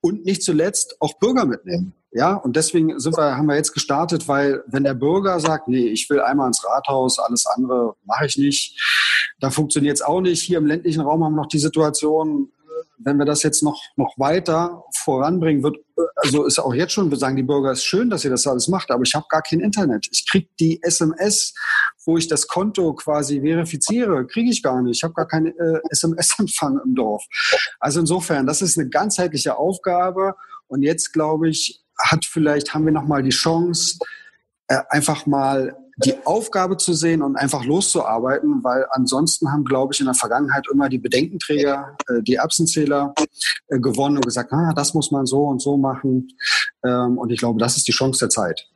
und 0.00 0.24
nicht 0.24 0.42
zuletzt 0.42 0.96
auch 1.00 1.18
Bürger 1.18 1.46
mitnehmen. 1.46 1.94
Ja, 2.12 2.34
und 2.34 2.56
deswegen 2.56 2.98
sind 2.98 3.16
wir, 3.16 3.36
haben 3.36 3.46
wir 3.46 3.56
jetzt 3.56 3.72
gestartet, 3.72 4.26
weil 4.26 4.64
wenn 4.66 4.84
der 4.84 4.94
Bürger 4.94 5.38
sagt, 5.38 5.68
nee, 5.68 5.86
ich 5.86 6.10
will 6.10 6.20
einmal 6.20 6.48
ins 6.48 6.64
Rathaus, 6.64 7.18
alles 7.18 7.46
andere 7.46 7.94
mache 8.04 8.26
ich 8.26 8.36
nicht, 8.36 8.80
da 9.40 9.50
funktioniert 9.50 9.96
es 9.96 10.02
auch 10.02 10.20
nicht. 10.20 10.42
Hier 10.42 10.58
im 10.58 10.66
ländlichen 10.66 11.02
Raum 11.02 11.24
haben 11.24 11.34
wir 11.34 11.42
noch 11.42 11.48
die 11.48 11.58
Situation, 11.58 12.50
wenn 13.02 13.16
wir 13.16 13.24
das 13.24 13.42
jetzt 13.42 13.62
noch, 13.62 13.80
noch 13.96 14.18
weiter 14.18 14.84
voranbringen, 14.94 15.62
wird, 15.62 15.78
also 16.16 16.44
ist 16.44 16.58
auch 16.58 16.74
jetzt 16.74 16.92
schon, 16.92 17.10
wir 17.10 17.18
sagen 17.18 17.36
die 17.36 17.42
Bürger, 17.42 17.72
ist 17.72 17.84
schön, 17.84 18.10
dass 18.10 18.24
ihr 18.24 18.30
das 18.30 18.46
alles 18.46 18.68
macht, 18.68 18.90
aber 18.90 19.02
ich 19.02 19.14
habe 19.14 19.26
gar 19.28 19.42
kein 19.42 19.60
Internet. 19.60 20.06
Ich 20.10 20.28
kriege 20.28 20.48
die 20.58 20.82
SMS, 20.82 21.54
wo 22.04 22.16
ich 22.16 22.28
das 22.28 22.46
Konto 22.46 22.94
quasi 22.94 23.40
verifiziere, 23.40 24.26
kriege 24.26 24.50
ich 24.50 24.62
gar 24.62 24.82
nicht. 24.82 24.98
Ich 24.98 25.02
habe 25.02 25.14
gar 25.14 25.26
keinen 25.26 25.58
äh, 25.58 25.80
SMS-Empfang 25.90 26.80
im 26.84 26.94
Dorf. 26.94 27.24
Also 27.78 28.00
insofern, 28.00 28.46
das 28.46 28.62
ist 28.62 28.78
eine 28.78 28.88
ganzheitliche 28.88 29.56
Aufgabe. 29.56 30.34
Und 30.68 30.82
jetzt, 30.82 31.12
glaube 31.12 31.48
ich, 31.48 31.82
hat 31.98 32.24
vielleicht, 32.24 32.74
haben 32.74 32.84
wir 32.84 32.92
nochmal 32.92 33.22
die 33.22 33.30
Chance, 33.30 33.98
äh, 34.68 34.78
einfach 34.90 35.26
mal 35.26 35.76
die 36.04 36.14
Aufgabe 36.24 36.76
zu 36.76 36.94
sehen 36.94 37.22
und 37.22 37.36
einfach 37.36 37.64
loszuarbeiten, 37.64 38.62
weil 38.64 38.86
ansonsten 38.90 39.52
haben, 39.52 39.64
glaube 39.64 39.92
ich, 39.92 40.00
in 40.00 40.06
der 40.06 40.14
Vergangenheit 40.14 40.66
immer 40.72 40.88
die 40.88 40.98
Bedenkenträger, 40.98 41.96
äh, 42.08 42.22
die 42.22 42.36
Erbsenzähler 42.36 43.14
äh, 43.68 43.78
gewonnen 43.78 44.16
und 44.16 44.24
gesagt, 44.24 44.52
ah, 44.52 44.72
das 44.74 44.94
muss 44.94 45.10
man 45.10 45.26
so 45.26 45.44
und 45.44 45.60
so 45.60 45.76
machen. 45.76 46.28
Ähm, 46.84 47.18
und 47.18 47.30
ich 47.30 47.38
glaube, 47.38 47.58
das 47.58 47.76
ist 47.76 47.86
die 47.88 47.92
Chance 47.92 48.20
der 48.20 48.30
Zeit. 48.30 48.66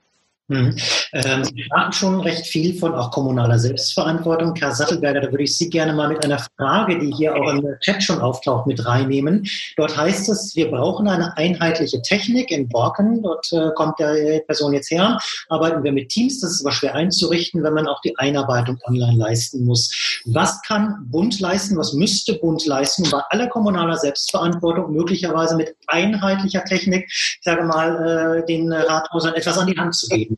Mhm. 0.49 0.77
Ähm, 1.15 1.45
Sie 1.45 1.65
schon 1.93 2.21
recht 2.21 2.47
viel 2.47 2.79
von 2.79 2.95
auch 2.95 3.11
kommunaler 3.11 3.59
Selbstverantwortung. 3.59 4.55
Herr 4.57 4.75
Sattelberger, 4.75 5.23
da 5.23 5.31
würde 5.31 5.45
ich 5.45 5.57
Sie 5.57 5.71
gerne 5.71 5.95
mal 5.95 6.09
mit 6.09 6.23
einer 6.23 6.39
Frage, 6.59 6.99
die 6.99 7.13
hier 7.13 7.35
auch 7.35 7.51
im 7.51 7.67
Chat 7.81 8.03
schon 8.03 8.21
auftaucht, 8.21 8.67
mit 8.67 8.85
reinnehmen. 8.85 9.47
Dort 9.77 9.97
heißt 9.97 10.29
es, 10.29 10.55
wir 10.55 10.71
brauchen 10.71 11.09
eine 11.09 11.35
einheitliche 11.39 12.03
Technik 12.03 12.51
in 12.51 12.69
Borken. 12.69 13.23
Dort 13.23 13.51
äh, 13.53 13.71
kommt 13.75 13.99
der 13.99 14.41
Person 14.41 14.75
jetzt 14.75 14.91
her. 14.91 15.19
Arbeiten 15.49 15.83
wir 15.83 15.93
mit 15.93 16.11
Teams. 16.11 16.41
Das 16.41 16.51
ist 16.51 16.61
aber 16.65 16.73
schwer 16.73 16.95
einzurichten, 16.95 17.63
wenn 17.63 17.73
man 17.73 17.87
auch 17.87 18.01
die 18.03 18.17
Einarbeitung 18.19 18.79
online 18.85 19.17
leisten 19.17 19.65
muss. 19.65 20.21
Was 20.27 20.61
kann 20.63 21.07
Bund 21.11 21.41
leisten? 21.41 21.79
Was 21.79 21.95
müsste 21.95 22.35
Bund 22.35 22.67
leisten, 22.67 23.05
um 23.05 23.11
bei 23.11 23.23
aller 23.31 23.47
kommunaler 23.47 23.97
Selbstverantwortung 23.97 24.93
möglicherweise 24.93 25.57
mit 25.57 25.75
einheitlicher 25.87 26.65
Technik, 26.65 27.07
ich 27.09 27.39
sage 27.41 27.65
mal, 27.65 28.43
äh, 28.43 28.47
den 28.47 28.71
Rathäusern 28.71 29.35
etwas 29.35 29.57
an 29.57 29.69
die 29.69 29.79
Hand 29.79 29.95
zu 29.95 30.09
geben? 30.09 30.34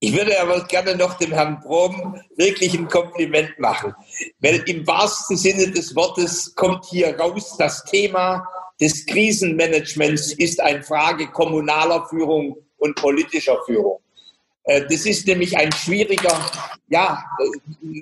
Ich 0.00 0.16
würde 0.16 0.40
aber 0.40 0.64
gerne 0.64 0.94
noch 0.94 1.14
dem 1.14 1.32
Herrn 1.32 1.60
Brom 1.60 2.20
wirklich 2.36 2.72
ein 2.74 2.86
Kompliment 2.86 3.58
machen, 3.58 3.94
weil 4.38 4.62
im 4.68 4.86
wahrsten 4.86 5.36
Sinne 5.36 5.72
des 5.72 5.96
Wortes 5.96 6.54
kommt 6.54 6.84
hier 6.86 7.18
raus, 7.18 7.56
das 7.58 7.84
Thema 7.84 8.46
des 8.80 9.06
Krisenmanagements 9.06 10.34
ist 10.34 10.60
eine 10.60 10.84
Frage 10.84 11.26
kommunaler 11.28 12.06
Führung 12.08 12.56
und 12.76 12.94
politischer 12.94 13.58
Führung. 13.66 13.98
Äh, 14.64 14.82
das 14.82 15.04
ist 15.04 15.26
nämlich 15.26 15.56
ein 15.56 15.72
schwieriger 15.72 16.38
ja, 16.88 17.22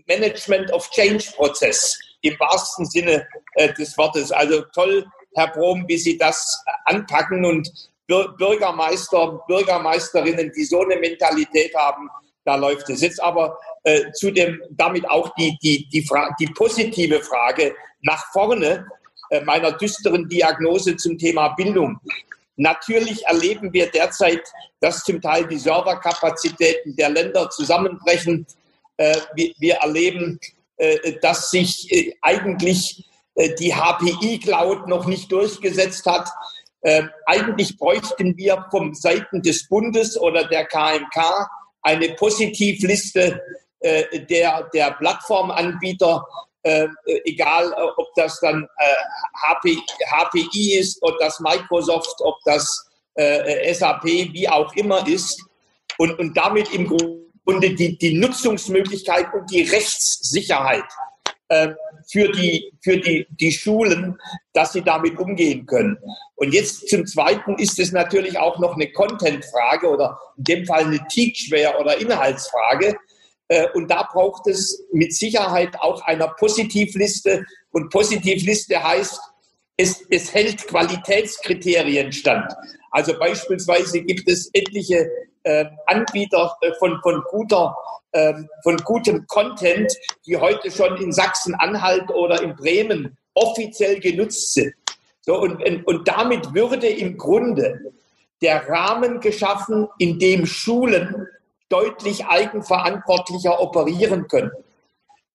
Management 0.07 0.71
of 0.73 0.91
Change 0.91 1.25
Prozess 1.35 1.99
im 2.21 2.39
wahrsten 2.39 2.85
Sinne 2.85 3.27
äh, 3.55 3.73
des 3.73 3.97
Wortes. 3.97 4.33
Also 4.33 4.63
toll, 4.75 5.07
Herr 5.35 5.49
Brom, 5.49 5.85
wie 5.87 5.97
Sie 5.97 6.19
das 6.19 6.63
anpacken 6.85 7.45
und 7.45 7.71
Bürgermeister, 8.07 9.41
Bürgermeisterinnen, 9.47 10.53
die 10.57 10.65
so 10.65 10.81
eine 10.83 10.97
Mentalität 10.97 11.75
haben, 11.75 12.09
da 12.45 12.55
läuft 12.55 12.89
es. 12.91 13.01
Jetzt 13.01 13.23
aber 13.23 13.59
äh, 13.83 14.13
zu 14.13 14.31
dem, 14.31 14.63
damit 14.71 15.09
auch 15.11 15.35
die, 15.35 15.59
die, 15.63 15.89
die, 15.89 16.03
Fra 16.03 16.35
die 16.39 16.47
positive 16.47 17.21
Frage 17.21 17.75
nach 18.03 18.25
vorne 18.33 18.87
äh, 19.31 19.41
meiner 19.43 19.73
düsteren 19.73 20.29
Diagnose 20.29 20.97
zum 20.97 21.19
Thema 21.19 21.49
Bildung. 21.51 21.99
Natürlich 22.57 23.27
erleben 23.27 23.73
wir 23.73 23.91
derzeit, 23.91 24.43
dass 24.81 25.03
zum 25.03 25.21
Teil 25.21 25.47
die 25.47 25.59
Serverkapazitäten 25.59 26.97
der 26.97 27.11
Länder 27.11 27.51
zusammenbrechen. 27.51 28.47
Äh, 28.97 29.17
wir, 29.35 29.53
wir, 29.59 29.75
erleben, 29.77 30.39
äh, 30.77 31.19
dass 31.21 31.51
sich 31.51 31.93
äh, 31.93 32.15
eigentlich 32.23 33.05
äh, 33.35 33.55
die 33.57 33.75
HPI-Cloud 33.75 34.89
noch 34.89 35.07
nicht 35.07 35.31
durchgesetzt 35.33 36.07
hat. 36.07 36.29
Ähm, 36.83 37.11
eigentlich 37.27 37.77
bräuchten 37.79 38.37
wir 38.37 38.67
vom 38.71 38.95
Seiten 38.95 39.43
des 39.43 39.69
Bundes 39.69 40.19
oder 40.19 40.45
der 40.45 40.67
KMK 40.67 41.49
eine 41.83 42.11
Positivliste 42.15 43.41
äh, 43.81 44.21
der, 44.27 44.69
der 44.75 44.93
Plattformanbieter, 44.93 46.25
äh, 46.63 46.89
egal 47.25 47.73
äh, 47.73 47.83
ob 47.97 48.09
das 48.17 48.41
dann 48.41 48.69
HP, 49.47 49.73
äh, 49.73 49.77
HPI 50.11 50.79
ist, 50.79 50.99
ob 51.03 51.19
das 51.19 51.39
Microsoft, 51.41 52.17
ob 52.21 52.37
das 52.45 52.89
äh, 53.15 53.73
SAP, 53.73 54.05
wie 54.05 54.49
auch 54.49 54.73
immer 54.75 55.07
ist. 55.07 55.43
Und, 55.99 56.19
und 56.19 56.37
damit 56.37 56.73
im 56.75 56.87
Grunde 56.87 57.75
die, 57.75 57.97
die 57.97 58.15
Nutzungsmöglichkeit 58.15 59.33
und 59.33 59.51
die 59.51 59.63
Rechtssicherheit 59.63 60.85
für 61.49 62.29
die, 62.33 62.73
für 62.83 62.99
die, 62.99 63.27
die 63.31 63.53
Schulen, 63.53 64.19
dass 64.53 64.73
sie 64.73 64.83
damit 64.83 65.19
umgehen 65.19 65.67
können. 65.67 65.99
Und 66.35 66.53
jetzt 66.53 66.89
zum 66.89 67.07
Zweiten 67.07 67.57
ist 67.59 67.79
es 67.79 67.93
natürlich 67.93 68.39
auch 68.39 68.59
noch 68.59 68.75
eine 68.75 68.91
Content-Frage 68.93 69.89
oder 69.89 70.19
in 70.37 70.45
dem 70.45 70.67
Fall 70.67 70.85
eine 70.85 71.07
Teachware 71.09 71.79
oder 71.81 71.99
Inhaltsfrage. 71.99 72.97
Äh, 73.49 73.69
und 73.75 73.91
da 73.91 74.09
braucht 74.13 74.47
es 74.49 74.85
mit 74.93 75.15
Sicherheit 75.15 75.79
auch 75.81 76.03
einer 76.03 76.29
Positivliste. 76.29 77.45
Und 77.71 77.91
Positivliste 77.91 78.83
heißt, 78.83 79.21
es, 79.77 80.03
es 80.11 80.33
hält 80.33 80.67
Qualitätskriterien 80.67 82.13
stand. 82.13 82.53
Also 82.91 83.19
beispielsweise 83.19 84.03
gibt 84.03 84.29
es 84.29 84.51
etliche 84.55 85.11
äh, 85.47 85.65
Anbieter 85.87 86.57
äh, 86.61 86.73
von, 86.75 87.01
von 87.03 87.23
guter 87.31 87.75
ähm, 88.13 88.49
von 88.63 88.77
gutem 88.79 89.27
Content, 89.27 89.93
die 90.27 90.37
heute 90.37 90.71
schon 90.71 90.97
in 90.97 91.13
Sachsen-Anhalt 91.13 92.11
oder 92.11 92.43
in 92.43 92.57
Bremen 92.57 93.17
offiziell 93.35 94.01
genutzt 94.01 94.55
sind. 94.55 94.75
So, 95.21 95.39
und, 95.39 95.63
und 95.87 96.09
damit 96.09 96.55
würde 96.55 96.89
im 96.89 97.19
Grunde 97.19 97.93
der 98.41 98.69
Rahmen 98.69 99.21
geschaffen, 99.21 99.89
in 99.99 100.19
dem 100.19 100.47
Schulen 100.47 101.27
deutlich 101.69 102.27
eigenverantwortlicher 102.27 103.61
operieren 103.61 104.29
können. 104.29 104.53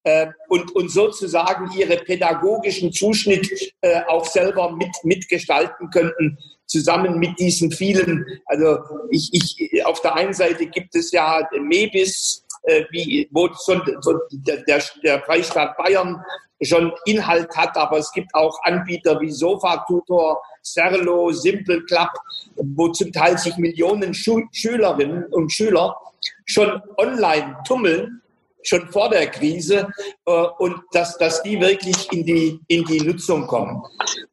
Äh, 0.04 0.28
und, 0.48 0.76
und 0.76 0.90
sozusagen 0.90 1.72
ihre 1.78 1.98
pädagogischen 1.98 2.92
Zuschnitt 2.92 3.74
äh, 3.82 4.02
auch 4.08 4.26
selber 4.26 4.72
mit, 4.72 4.96
mitgestalten 5.04 5.92
könnten, 5.92 6.38
zusammen 6.72 7.20
mit 7.20 7.38
diesen 7.38 7.70
vielen, 7.70 8.26
also 8.46 8.80
ich, 9.12 9.30
ich, 9.34 9.86
auf 9.86 10.02
der 10.02 10.16
einen 10.16 10.34
Seite 10.34 10.66
gibt 10.68 10.96
es 10.96 11.12
ja 11.12 11.46
MEBIS, 11.52 12.46
äh, 12.64 12.86
wie, 12.92 13.28
wo 13.32 13.50
schon, 13.66 13.82
so 14.00 14.20
der, 14.32 14.64
der, 15.04 15.22
Freistaat 15.24 15.76
Bayern 15.78 16.24
schon 16.62 16.94
Inhalt 17.06 17.56
hat, 17.58 17.76
aber 17.76 17.98
es 17.98 18.12
gibt 18.14 18.34
auch 18.34 18.58
Anbieter 18.64 19.20
wie 19.20 19.32
Sofa 19.32 19.84
Tutor, 19.86 20.42
Serlo, 20.62 21.32
Simple 21.32 21.84
Club, 21.84 22.10
wo 22.56 22.88
zum 22.90 23.12
Teil 23.12 23.38
sich 23.38 23.58
Millionen 23.58 24.14
Schu 24.14 24.44
Schülerinnen 24.54 25.26
und 25.32 25.52
Schüler 25.52 25.98
schon 26.46 26.82
online 26.98 27.58
tummeln, 27.68 28.22
schon 28.64 28.88
vor 28.92 29.10
der 29.10 29.28
Krise, 29.28 29.90
äh, 30.26 30.32
und 30.60 30.76
dass, 30.94 31.18
dass 31.18 31.44
die 31.44 31.60
wirklich 31.60 32.10
in 32.14 32.26
die, 32.26 32.60
in 32.68 32.86
die 32.86 33.02
Nutzung 33.02 33.46
kommen. 33.48 33.84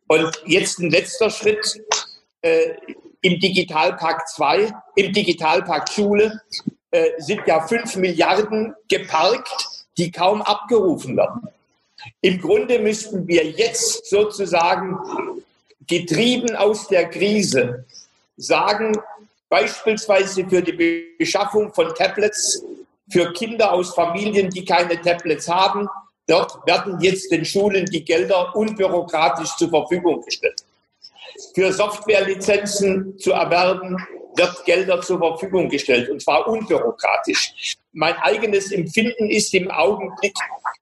Und 0.06 0.30
jetzt 0.46 0.78
ein 0.78 0.90
letzter 0.90 1.30
Schritt 1.30 1.82
äh, 2.42 2.74
im 3.20 3.40
Digitalpakt 3.40 4.28
2, 4.30 4.72
im 4.96 5.12
Digitalpakt 5.12 5.92
Schule 5.92 6.40
äh, 6.90 7.10
sind 7.18 7.46
ja 7.46 7.66
5 7.66 7.96
Milliarden 7.96 8.74
geparkt, 8.88 9.66
die 9.96 10.10
kaum 10.10 10.42
abgerufen 10.42 11.16
werden. 11.16 11.48
Im 12.20 12.40
Grunde 12.40 12.78
müssten 12.78 13.26
wir 13.26 13.44
jetzt 13.44 14.08
sozusagen 14.08 14.98
getrieben 15.86 16.54
aus 16.54 16.86
der 16.88 17.10
Krise 17.10 17.84
sagen, 18.36 18.96
beispielsweise 19.48 20.46
für 20.48 20.62
die 20.62 21.16
Beschaffung 21.18 21.72
von 21.74 21.92
Tablets 21.94 22.62
für 23.10 23.32
Kinder 23.32 23.72
aus 23.72 23.94
Familien, 23.94 24.50
die 24.50 24.64
keine 24.64 25.00
Tablets 25.00 25.48
haben, 25.48 25.88
dort 26.26 26.66
werden 26.66 27.00
jetzt 27.00 27.32
den 27.32 27.44
Schulen 27.44 27.86
die 27.86 28.04
Gelder 28.04 28.54
unbürokratisch 28.54 29.56
zur 29.56 29.70
Verfügung 29.70 30.22
gestellt. 30.22 30.62
Für 31.54 31.72
Softwarelizenzen 31.72 33.18
zu 33.18 33.32
erwerben, 33.32 33.96
wird 34.36 34.64
Gelder 34.64 35.00
zur 35.00 35.18
Verfügung 35.18 35.68
gestellt 35.68 36.08
und 36.10 36.22
zwar 36.22 36.46
unbürokratisch. 36.46 37.76
Mein 37.92 38.16
eigenes 38.18 38.70
Empfinden 38.72 39.28
ist 39.30 39.52
im 39.54 39.70
Augenblick, 39.70 40.34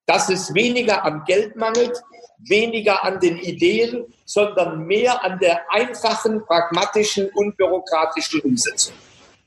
dass 0.05 0.29
es 0.29 0.53
weniger 0.55 1.05
am 1.05 1.25
Geld 1.25 1.57
mangelt, 1.57 1.99
weniger 2.39 3.03
an 3.03 3.19
den 3.21 3.39
Ideen, 3.39 4.05
sondern 4.25 4.87
mehr 4.87 5.25
an 5.25 5.39
der 5.39 5.71
einfachen, 5.73 6.45
pragmatischen, 6.45 7.31
unbürokratischen 7.35 8.41
Umsetzung. 8.41 8.95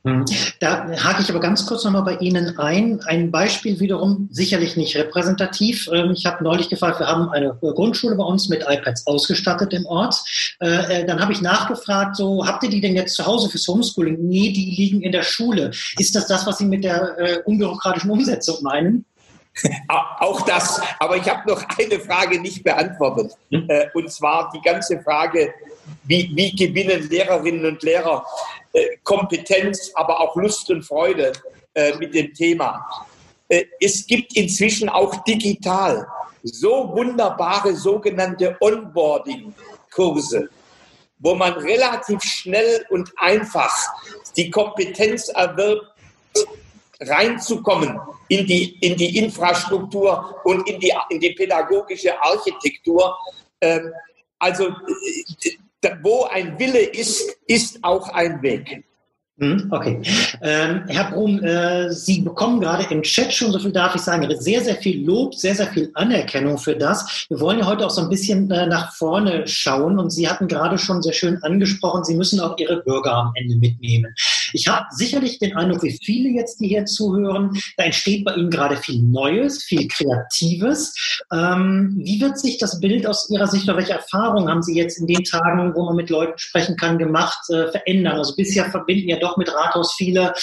Mhm. 0.04 0.26
Da 0.62 0.88
hake 0.88 1.22
ich 1.22 1.30
aber 1.30 1.42
ganz 1.42 1.66
kurz 1.66 1.84
nochmal 1.84 2.04
bei 2.04 2.16
Ihnen 2.18 2.58
ein. 2.58 3.02
Ein 3.06 3.32
Beispiel 3.32 3.82
wiederum 3.82 4.30
sicherlich 4.32 4.78
nicht 4.78 4.96
repräsentativ. 4.96 5.90
Ähm, 5.92 6.12
ich 6.12 6.26
habe 6.26 6.42
neulich 6.42 6.70
gefragt, 6.70 7.00
wir 7.00 7.08
haben 7.08 7.30
eine 7.30 7.54
Grundschule 7.60 8.16
bei 8.16 8.24
uns 8.24 8.48
mit 8.48 8.64
iPads 8.66 9.08
ausgestattet 9.08 9.74
im 9.74 9.86
Ort. 9.86 10.16
Äh, 10.62 11.02
äh, 11.02 11.06
dann 11.06 11.20
habe 11.20 11.34
ich 11.34 11.42
nachgefragt, 11.42 12.16
so 12.16 12.46
habt 12.46 12.64
ihr 12.64 12.70
die 12.70 12.80
denn 12.80 12.96
jetzt 12.96 13.16
zu 13.16 13.26
Hause 13.26 13.50
fürs 13.50 13.68
Homeschooling? 13.68 14.18
Nee, 14.22 14.54
die 14.54 14.74
liegen 14.78 15.02
in 15.02 15.12
der 15.12 15.24
Schule. 15.24 15.72
Ist 15.98 16.16
das 16.16 16.28
das, 16.28 16.48
was 16.48 16.60
Sie 16.60 16.66
mit 16.66 16.86
der 16.86 17.18
äh, 17.20 17.40
unbürokratischen 17.44 18.10
Umsetzung 18.10 18.64
meinen? 18.64 19.06
Auch 20.20 20.42
das. 20.46 20.82
Aber 21.00 21.18
ich 21.18 21.30
habe 21.30 21.50
noch 21.50 21.62
eine 21.78 22.00
Frage 22.00 22.40
nicht 22.40 22.64
beantwortet. 22.64 23.34
Hm? 23.52 23.68
Und 23.94 24.10
zwar 24.10 24.50
die 24.56 24.62
ganze 24.62 25.02
Frage, 25.02 25.54
wie, 26.06 26.32
wie 26.34 26.56
gewinnen 26.56 27.10
Lehrerinnen 27.10 27.66
und 27.66 27.84
Lehrer 27.84 28.24
Kompetenz, 29.04 29.92
aber 29.96 30.20
auch 30.20 30.36
Lust 30.36 30.70
und 30.70 30.84
Freude 30.84 31.34
äh, 31.74 31.96
mit 31.98 32.14
dem 32.14 32.34
Thema. 32.34 32.86
Es 33.80 34.06
gibt 34.06 34.36
inzwischen 34.36 34.90
auch 34.90 35.24
digital 35.24 36.08
so 36.44 36.90
wunderbare 36.94 37.76
sogenannte 37.76 38.56
Onboarding-Kurse, 38.60 40.50
wo 41.18 41.36
man 41.36 41.54
relativ 41.54 42.22
schnell 42.22 42.86
und 42.90 43.12
einfach 43.18 43.74
die 44.38 44.50
Kompetenz 44.50 45.30
erwirbt, 45.30 45.88
reinzukommen 47.02 48.00
in 48.28 48.46
die, 48.46 48.78
in 48.80 48.98
die 48.98 49.18
Infrastruktur 49.18 50.40
und 50.44 50.68
in 50.68 50.80
die, 50.80 50.94
in 51.10 51.20
die 51.20 51.32
pädagogische 51.32 52.22
Architektur. 52.22 53.18
Ähm, 53.62 53.94
also 54.38 54.68
äh, 54.68 55.58
wo 56.02 56.26
ein 56.26 56.58
Wille 56.60 56.80
ist, 56.80 57.38
ist 57.48 57.84
auch 57.84 58.10
ein 58.10 58.42
Weg. 58.42 58.84
Hm, 59.40 59.70
okay. 59.72 60.02
Ähm, 60.42 60.84
Herr 60.88 61.12
Brum, 61.12 61.42
äh, 61.42 61.94
Sie 61.94 62.20
bekommen 62.22 62.60
gerade 62.60 62.86
im 62.90 63.02
Chat 63.04 63.34
schon, 63.34 63.54
so 63.54 63.60
viel 63.60 63.72
darf 63.72 63.96
ich 63.96 64.02
sagen, 64.02 64.28
sehr, 64.38 64.62
sehr 64.62 64.76
viel 64.76 65.06
Lob, 65.06 65.34
sehr, 65.34 65.56
sehr 65.56 65.68
viel 65.68 65.90
Anerkennung 65.94 66.58
für 66.58 66.76
das. 66.76 67.26
Wir 67.30 67.40
wollen 67.40 67.60
ja 67.60 67.66
heute 67.66 67.86
auch 67.86 67.90
so 67.90 68.02
ein 68.02 68.10
bisschen 68.10 68.52
äh, 68.52 68.68
nach 68.68 68.94
vorne 68.96 69.48
schauen 69.48 69.98
und 69.98 70.10
Sie 70.10 70.28
hatten 70.28 70.50
gerade 70.50 70.78
schon 70.78 71.02
sehr 71.02 71.14
schön 71.14 71.42
angesprochen, 71.42 72.04
Sie 72.04 72.16
müssen 72.16 72.42
auch 72.42 72.58
Ihre 72.58 72.84
Bürger 72.84 73.14
am 73.14 73.32
Ende 73.36 73.56
mitnehmen. 73.56 74.14
Ich 74.52 74.68
habe 74.68 74.88
sicherlich 74.92 75.40
den 75.40 75.56
Eindruck, 75.56 75.84
wie 75.84 75.98
viele 76.04 76.30
jetzt, 76.30 76.60
die 76.60 76.68
hier 76.68 76.84
zuhören, 76.86 77.58
da 77.78 77.86
entsteht 77.86 78.26
bei 78.26 78.34
Ihnen 78.34 78.50
gerade 78.50 78.76
viel 78.76 79.02
Neues, 79.02 79.64
viel 79.64 79.88
Kreatives. 79.88 81.22
Ähm, 81.32 81.96
wie 82.04 82.20
wird 82.20 82.38
sich 82.40 82.58
das 82.58 82.82
Bild 82.82 83.08
aus 83.08 83.30
Ihrer 83.30 83.48
Sicht 83.48 83.64
oder 83.66 83.78
welche 83.78 83.94
Erfahrungen 83.94 84.50
haben 84.50 84.64
Sie 84.64 84.76
jetzt 84.76 85.00
in 85.00 85.08
den 85.08 85.24
Tagen, 85.24 85.74
wo 85.76 85.86
man 85.86 85.96
mit 85.96 86.10
Leuten 86.10 86.38
sprechen 86.38 86.76
kann, 86.76 86.98
gemacht, 86.98 87.40
äh, 87.50 87.72
verändern? 87.72 88.18
Also 88.18 88.36
bisher 88.36 88.66
verbinden 88.70 89.08
ja 89.08 89.18
doch 89.18 89.29
doch 89.30 89.38
mit 89.38 89.54
Rathaus 89.54 89.94
viele, 89.94 90.34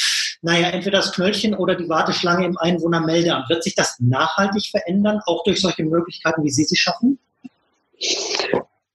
naja, 0.42 0.68
entweder 0.68 0.98
das 0.98 1.12
Knöllchen 1.12 1.54
oder 1.54 1.74
die 1.74 1.88
Warteschlange 1.88 2.46
im 2.46 2.56
Einwohnermeldeamt. 2.56 3.48
Wird 3.48 3.64
sich 3.64 3.74
das 3.74 3.96
nachhaltig 3.98 4.66
verändern, 4.70 5.20
auch 5.26 5.44
durch 5.44 5.60
solche 5.60 5.84
Möglichkeiten, 5.84 6.42
wie 6.44 6.50
Sie 6.50 6.64
sie 6.64 6.76
schaffen? 6.76 7.18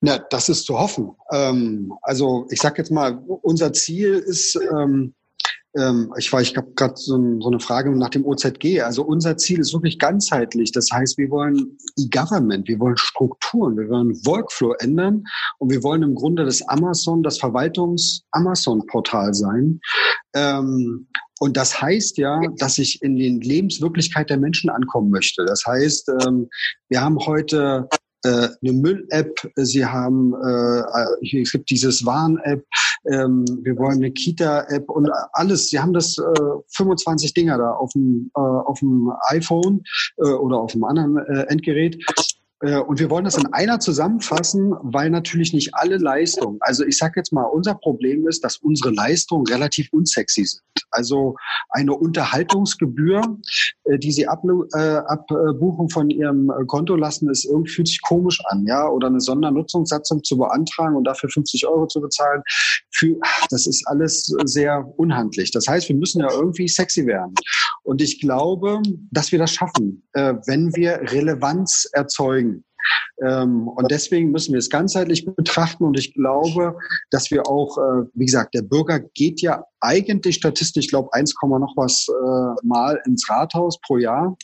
Na, 0.02 0.18
das 0.18 0.50
ist 0.50 0.66
zu 0.66 0.80
hoffen. 0.80 1.16
Ähm, 1.32 1.94
also 2.02 2.48
ich 2.50 2.60
sage 2.60 2.80
jetzt 2.80 2.92
mal, 2.92 3.20
unser 3.42 3.72
Ziel 3.74 4.14
ist, 4.16 4.56
ähm, 4.56 5.14
ähm, 5.78 6.14
ich 6.18 6.32
war, 6.34 6.42
ich 6.42 6.56
habe 6.58 6.72
gerade 6.76 6.96
so, 6.98 7.18
so, 7.40 7.48
eine 7.48 7.60
Frage 7.60 7.96
nach 7.96 8.10
dem 8.10 8.26
OZG. 8.26 8.82
Also 8.82 9.04
unser 9.04 9.38
Ziel 9.38 9.60
ist 9.60 9.74
wirklich 9.74 10.00
ganzheitlich. 10.00 10.72
Das 10.72 10.90
heißt, 10.92 11.18
wir 11.18 11.30
wollen 11.30 11.78
E-Government, 11.98 12.68
wir 12.68 12.80
wollen 12.80 12.98
Strukturen, 12.98 13.78
wir 13.78 13.90
wollen 13.90 14.14
Workflow 14.26 14.74
ändern 14.80 15.24
und 15.60 15.72
wir 15.72 15.82
wollen 15.84 16.04
im 16.04 16.16
Grunde 16.16 16.44
das 16.44 16.62
Amazon, 16.68 17.24
das 17.24 17.40
Verwaltungs-Amazon-Portal 17.40 19.34
sein. 19.34 19.80
Ähm, 20.34 21.08
und 21.40 21.58
das 21.58 21.82
heißt 21.82 22.18
ja, 22.18 22.40
dass 22.58 22.78
ich 22.78 23.02
in 23.02 23.16
den 23.16 23.42
Lebenswirklichkeit 23.42 24.30
der 24.30 24.38
Menschen 24.38 24.70
ankommen 24.70 25.10
möchte. 25.10 25.46
Das 25.46 25.66
heißt, 25.66 26.10
ähm, 26.26 26.50
wir 26.90 27.02
haben 27.02 27.18
heute 27.26 27.88
äh, 28.24 28.50
eine 28.62 28.74
Müll-App, 28.74 29.40
sie 29.56 29.86
haben, 29.86 30.34
äh, 30.36 31.42
es 31.42 31.52
gibt 31.52 31.70
dieses 31.70 32.06
Warn-App, 32.06 32.64
ähm, 33.10 33.46
wir 33.64 33.78
wollen 33.78 33.98
eine 33.98 34.12
Kita-App 34.12 34.90
und 34.90 35.10
alles. 35.34 35.70
Sie 35.70 35.80
haben 35.80 35.94
das 35.94 36.18
äh, 36.18 36.42
25 36.70 37.34
Dinger 37.34 37.58
da 37.58 37.72
auf 37.72 37.92
dem, 37.94 38.32
äh, 38.36 38.40
auf 38.40 38.80
dem 38.80 39.12
iPhone 39.30 39.84
äh, 40.18 40.30
oder 40.30 40.58
auf 40.58 40.72
dem 40.74 40.84
anderen 40.84 41.18
äh, 41.18 41.46
Endgerät. 41.48 41.98
Äh, 42.62 42.78
und 42.78 43.00
wir 43.00 43.10
wollen 43.10 43.26
das 43.26 43.38
in 43.38 43.52
einer 43.54 43.80
zusammenfassen, 43.80 44.74
weil 44.82 45.10
natürlich 45.10 45.54
nicht 45.54 45.74
alle 45.74 45.98
Leistungen, 45.98 46.58
also 46.62 46.86
ich 46.86 46.98
sage 46.98 47.14
jetzt 47.18 47.34
mal, 47.34 47.44
unser 47.44 47.76
Problem 47.76 48.28
ist, 48.28 48.44
dass 48.44 48.58
unsere 48.58 48.94
Leistungen 48.94 49.46
relativ 49.48 49.90
unsexy 49.92 50.46
sind. 50.46 50.62
Also 50.92 51.36
eine 51.70 51.94
Unterhaltungsgebühr, 51.94 53.22
die 53.86 54.12
Sie 54.12 54.24
äh, 54.24 54.28
abbuchen 54.28 55.90
von 55.90 56.10
Ihrem 56.10 56.52
Konto 56.68 56.96
lassen, 56.96 57.30
ist 57.30 57.46
irgendwie 57.46 57.72
fühlt 57.72 57.88
sich 57.88 58.02
komisch 58.02 58.40
an, 58.46 58.66
ja, 58.66 58.88
oder 58.88 59.08
eine 59.08 59.20
Sondernutzungssatzung 59.20 60.24
zu 60.24 60.38
beantragen 60.38 60.96
und 60.96 61.06
dafür 61.06 61.30
50 61.30 61.68
Euro 61.68 61.88
zu 61.88 62.02
bezahlen, 62.02 62.42
für, 62.92 63.16
das 63.50 63.68
ist 63.68 63.84
alles 63.88 64.26
sehr 64.46 64.86
unhandlich. 64.98 65.52
Das 65.52 65.68
heißt, 65.68 65.90
wir 65.90 65.96
müssen 65.96 66.22
ja 66.22 66.32
irgendwie 66.32 66.68
sexy 66.68 67.06
werden. 67.06 67.34
Und 67.84 68.02
ich 68.02 68.20
glaube, 68.20 68.82
dass 69.12 69.32
wir 69.32 69.40
das 69.40 69.52
schaffen, 69.52 70.04
wenn 70.14 70.76
wir 70.76 71.02
Relevanz 71.12 71.90
erzeugen 71.94 72.64
und 73.68 73.92
deswegen 73.92 74.32
müssen 74.32 74.54
wir 74.54 74.60
es 74.60 74.70
ganzheitlich 74.70 75.26
betrachten. 75.26 75.84
Und 75.84 76.00
ich 76.00 76.14
glaube, 76.14 76.78
dass 77.12 77.32
wir 77.32 77.48
auch, 77.48 77.78
äh, 77.78 78.06
wie 78.14 78.26
gesagt, 78.26 78.54
der 78.56 78.64
Bürger 78.64 79.00
geht 79.00 79.42
ja 79.42 79.64
eigentlich 79.80 80.36
statistisch, 80.36 80.86
ich 80.86 80.92
glaube, 80.92 81.14
1, 81.14 81.36
noch 81.42 81.74
was 81.76 82.08
äh, 82.10 82.68
Mal 82.68 83.02
ins 83.06 83.30
Rathaus 83.30 83.80
pro 83.82 83.98
Jahr. 83.98 84.36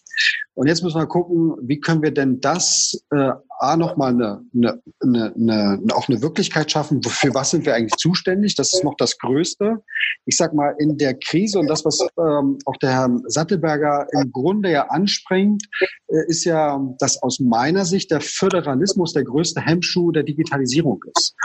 Und 0.58 0.66
jetzt 0.66 0.82
müssen 0.82 1.00
wir 1.00 1.06
gucken, 1.06 1.54
wie 1.62 1.80
können 1.80 2.02
wir 2.02 2.10
denn 2.10 2.42
das 2.42 3.00
äh, 3.12 3.32
A 3.60 3.78
nochmal 3.78 4.10
eine, 4.10 4.42
eine, 4.56 4.82
eine, 5.04 5.34
eine, 5.36 5.96
auch 5.96 6.10
eine 6.10 6.20
Wirklichkeit 6.24 6.72
schaffen, 6.72 7.04
für 7.04 7.32
was 7.36 7.52
sind 7.52 7.68
wir 7.68 7.76
eigentlich 7.76 7.98
zuständig? 7.98 8.56
Das 8.56 8.74
ist 8.74 8.84
noch 8.84 8.96
das 8.98 9.20
Größte. 9.20 9.84
Ich 10.26 10.36
sag 10.36 10.56
mal, 10.56 10.74
in 10.80 10.98
der 10.98 11.14
Krise 11.14 11.60
und 11.60 11.68
das, 11.68 11.86
was 11.86 12.00
ähm, 12.18 12.58
auch 12.66 12.76
der 12.78 12.90
Herr 12.90 13.22
Sattelberger 13.28 14.08
im 14.14 14.32
Grunde 14.32 14.72
ja 14.72 14.88
anspringt, 14.88 15.64
äh, 16.08 16.26
ist 16.28 16.44
ja, 16.44 16.84
dass 16.98 17.22
aus 17.22 17.40
meiner 17.40 17.86
Sicht 17.86 18.10
der 18.10 18.22
Föderalismus 18.22 19.14
der 19.14 19.26
größte 19.26 19.62
Hemmschuh 19.62 20.12
der 20.12 20.24
Digitalisierung 20.24 21.04
ist. 21.16 21.36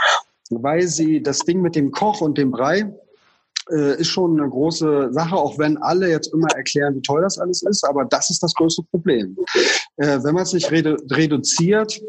Weil 0.49 0.87
sie 0.87 1.21
das 1.21 1.41
Ding 1.41 1.61
mit 1.61 1.75
dem 1.75 1.91
Koch 1.91 2.21
und 2.21 2.39
dem 2.39 2.49
Brei, 2.49 2.91
äh, 3.71 3.99
ist 3.99 4.07
schon 4.07 4.39
eine 4.39 4.49
große 4.49 5.09
Sache, 5.11 5.35
auch 5.35 5.57
wenn 5.57 5.77
alle 5.77 6.09
jetzt 6.09 6.33
immer 6.33 6.49
erklären, 6.55 6.95
wie 6.95 7.01
toll 7.01 7.21
das 7.21 7.37
alles 7.37 7.63
ist. 7.63 7.83
Aber 7.83 8.05
das 8.05 8.29
ist 8.29 8.43
das 8.43 8.53
größte 8.53 8.83
Problem. 8.91 9.37
Äh, 9.97 10.19
wenn 10.23 10.33
man 10.33 10.43
es 10.43 10.53
nicht 10.53 10.71
redu 10.71 10.97
reduziert, 11.11 12.01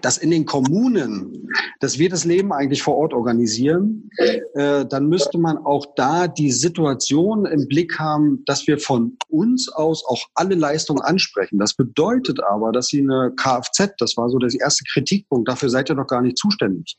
dass 0.00 0.18
in 0.18 0.30
den 0.30 0.46
Kommunen, 0.46 1.48
dass 1.80 1.98
wir 1.98 2.08
das 2.08 2.24
Leben 2.24 2.52
eigentlich 2.52 2.82
vor 2.82 2.96
Ort 2.96 3.14
organisieren, 3.14 4.10
äh, 4.54 4.84
dann 4.86 5.08
müsste 5.08 5.38
man 5.38 5.58
auch 5.58 5.86
da 5.96 6.28
die 6.28 6.50
Situation 6.50 7.46
im 7.46 7.68
Blick 7.68 7.98
haben, 7.98 8.42
dass 8.46 8.66
wir 8.66 8.78
von 8.78 9.16
uns 9.28 9.68
aus 9.68 10.04
auch 10.06 10.20
alle 10.34 10.54
Leistungen 10.54 11.02
ansprechen. 11.02 11.58
Das 11.58 11.74
bedeutet 11.74 12.42
aber, 12.42 12.72
dass 12.72 12.88
sie 12.88 13.00
eine 13.00 13.32
Kfz, 13.36 13.92
das 13.98 14.16
war 14.16 14.28
so 14.28 14.38
der 14.38 14.50
erste 14.60 14.84
Kritikpunkt, 14.92 15.48
dafür 15.48 15.68
seid 15.68 15.90
ihr 15.90 15.94
doch 15.94 16.06
gar 16.06 16.22
nicht 16.22 16.38
zuständig. 16.38 16.98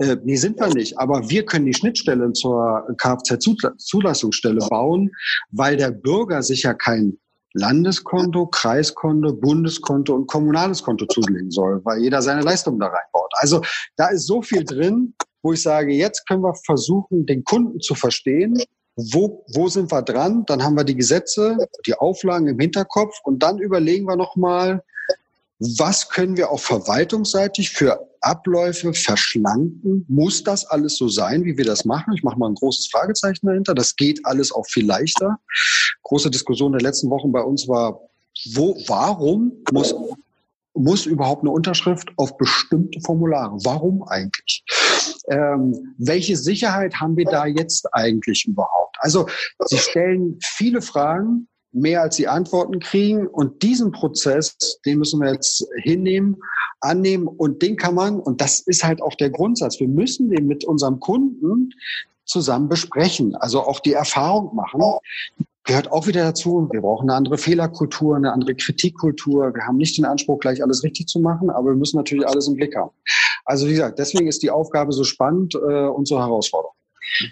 Äh, 0.00 0.16
nee, 0.24 0.36
sind 0.36 0.58
wir 0.58 0.68
nicht. 0.68 0.98
Aber 0.98 1.28
wir 1.28 1.44
können 1.44 1.66
die 1.66 1.74
Schnittstelle 1.74 2.32
zur 2.32 2.86
Kfz-Zulassungsstelle 2.96 4.66
bauen, 4.68 5.10
weil 5.50 5.76
der 5.76 5.90
Bürger 5.90 6.42
sich 6.42 6.62
ja 6.62 6.74
kein 6.74 7.18
Landeskonto, 7.52 8.46
Kreiskonto, 8.46 9.34
Bundeskonto 9.34 10.14
und 10.14 10.26
kommunales 10.26 10.82
Konto 10.82 11.04
zulegen 11.06 11.50
soll, 11.50 11.84
weil 11.84 12.00
jeder 12.00 12.22
seine 12.22 12.42
Leistung 12.42 12.78
da 12.78 12.86
reinbaut. 12.86 13.30
Also 13.32 13.60
da 13.96 14.08
ist 14.08 14.26
so 14.26 14.40
viel 14.40 14.64
drin, 14.64 15.14
wo 15.42 15.52
ich 15.52 15.62
sage, 15.62 15.92
jetzt 15.92 16.26
können 16.28 16.42
wir 16.42 16.54
versuchen, 16.64 17.26
den 17.26 17.44
Kunden 17.44 17.80
zu 17.80 17.94
verstehen. 17.94 18.62
Wo, 18.96 19.44
wo 19.54 19.68
sind 19.68 19.90
wir 19.90 20.02
dran? 20.02 20.44
Dann 20.46 20.62
haben 20.62 20.76
wir 20.76 20.84
die 20.84 20.96
Gesetze, 20.96 21.56
die 21.86 21.94
Auflagen 21.94 22.46
im 22.46 22.58
Hinterkopf 22.58 23.18
und 23.24 23.42
dann 23.42 23.58
überlegen 23.58 24.06
wir 24.06 24.16
nochmal, 24.16 24.82
was 25.60 26.08
können 26.08 26.38
wir 26.38 26.50
auch 26.50 26.60
verwaltungsseitig 26.60 27.70
für 27.70 28.08
Abläufe 28.22 28.94
verschlanken? 28.94 30.06
Muss 30.08 30.42
das 30.42 30.64
alles 30.64 30.96
so 30.96 31.08
sein, 31.08 31.44
wie 31.44 31.56
wir 31.58 31.66
das 31.66 31.84
machen? 31.84 32.14
Ich 32.14 32.22
mache 32.22 32.38
mal 32.38 32.48
ein 32.48 32.54
großes 32.54 32.88
Fragezeichen 32.90 33.46
dahinter. 33.46 33.74
Das 33.74 33.94
geht 33.94 34.24
alles 34.24 34.52
auch 34.52 34.66
viel 34.66 34.86
leichter. 34.86 35.38
Große 36.02 36.30
Diskussion 36.30 36.72
der 36.72 36.80
letzten 36.80 37.10
Wochen 37.10 37.30
bei 37.30 37.42
uns 37.42 37.68
war, 37.68 38.00
wo, 38.54 38.74
warum 38.86 39.52
muss, 39.70 39.94
muss 40.72 41.04
überhaupt 41.04 41.42
eine 41.42 41.50
Unterschrift 41.50 42.08
auf 42.16 42.38
bestimmte 42.38 42.98
Formulare? 43.02 43.58
Warum 43.62 44.02
eigentlich? 44.04 44.64
Ähm, 45.28 45.94
welche 45.98 46.38
Sicherheit 46.38 46.94
haben 47.00 47.18
wir 47.18 47.26
da 47.26 47.44
jetzt 47.44 47.86
eigentlich 47.92 48.46
überhaupt? 48.46 48.96
Also 49.00 49.28
Sie 49.66 49.76
stellen 49.76 50.38
viele 50.42 50.80
Fragen, 50.80 51.48
mehr 51.72 52.02
als 52.02 52.16
sie 52.16 52.28
Antworten 52.28 52.80
kriegen. 52.80 53.26
Und 53.26 53.62
diesen 53.62 53.92
Prozess, 53.92 54.56
den 54.84 54.98
müssen 54.98 55.20
wir 55.20 55.32
jetzt 55.32 55.66
hinnehmen, 55.82 56.36
annehmen. 56.80 57.26
Und 57.26 57.62
den 57.62 57.76
kann 57.76 57.94
man, 57.94 58.20
und 58.20 58.40
das 58.40 58.60
ist 58.60 58.84
halt 58.84 59.02
auch 59.02 59.14
der 59.14 59.30
Grundsatz, 59.30 59.80
wir 59.80 59.88
müssen 59.88 60.30
den 60.30 60.46
mit 60.46 60.64
unserem 60.64 61.00
Kunden 61.00 61.70
zusammen 62.24 62.68
besprechen. 62.68 63.34
Also 63.36 63.62
auch 63.62 63.80
die 63.80 63.92
Erfahrung 63.92 64.54
machen. 64.54 64.80
Gehört 65.64 65.92
auch 65.92 66.06
wieder 66.06 66.24
dazu. 66.24 66.68
Wir 66.72 66.80
brauchen 66.80 67.10
eine 67.10 67.16
andere 67.16 67.38
Fehlerkultur, 67.38 68.16
eine 68.16 68.32
andere 68.32 68.54
Kritikkultur. 68.54 69.54
Wir 69.54 69.66
haben 69.66 69.76
nicht 69.76 69.98
den 69.98 70.04
Anspruch, 70.04 70.38
gleich 70.38 70.62
alles 70.62 70.82
richtig 70.82 71.06
zu 71.06 71.20
machen, 71.20 71.50
aber 71.50 71.70
wir 71.70 71.76
müssen 71.76 71.96
natürlich 71.96 72.26
alles 72.26 72.48
im 72.48 72.54
Blick 72.54 72.74
haben. 72.74 72.90
Also 73.44 73.66
wie 73.66 73.72
gesagt, 73.72 73.98
deswegen 73.98 74.26
ist 74.26 74.42
die 74.42 74.50
Aufgabe 74.50 74.92
so 74.92 75.04
spannend 75.04 75.54
äh, 75.54 75.86
und 75.86 76.08
so 76.08 76.18
herausfordernd. 76.18 76.74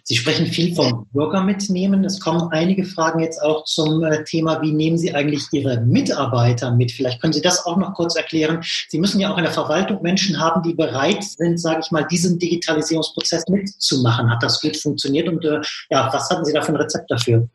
Sie 0.02 0.16
sprechen 0.16 0.46
viel 0.46 0.74
vom 0.74 1.06
Bürger 1.12 1.42
mitnehmen. 1.42 2.04
Es 2.04 2.20
kommen 2.20 2.48
einige 2.50 2.84
Fragen 2.84 3.20
jetzt 3.20 3.42
auch 3.42 3.64
zum 3.64 4.02
äh, 4.04 4.24
Thema, 4.24 4.60
wie 4.62 4.72
nehmen 4.72 4.98
Sie 4.98 5.14
eigentlich 5.14 5.44
Ihre 5.52 5.80
Mitarbeiter 5.80 6.72
mit? 6.72 6.92
Vielleicht 6.92 7.20
können 7.20 7.32
Sie 7.32 7.42
das 7.42 7.64
auch 7.66 7.76
noch 7.76 7.94
kurz 7.94 8.16
erklären. 8.16 8.62
Sie 8.88 8.98
müssen 8.98 9.20
ja 9.20 9.32
auch 9.32 9.38
in 9.38 9.44
der 9.44 9.52
Verwaltung 9.52 10.02
Menschen 10.02 10.40
haben, 10.40 10.62
die 10.62 10.74
bereit 10.74 11.24
sind, 11.24 11.58
sage 11.58 11.80
ich 11.84 11.90
mal, 11.90 12.04
diesen 12.04 12.38
Digitalisierungsprozess 12.38 13.48
mitzumachen. 13.48 14.30
Hat 14.30 14.42
das 14.42 14.60
gut 14.60 14.76
funktioniert? 14.76 15.28
Und 15.28 15.44
äh, 15.44 15.60
ja, 15.90 16.10
was 16.12 16.30
hatten 16.30 16.44
Sie 16.44 16.52
da 16.52 16.62
für 16.62 16.72
ein 16.72 16.76
Rezept 16.76 17.10
dafür? 17.10 17.48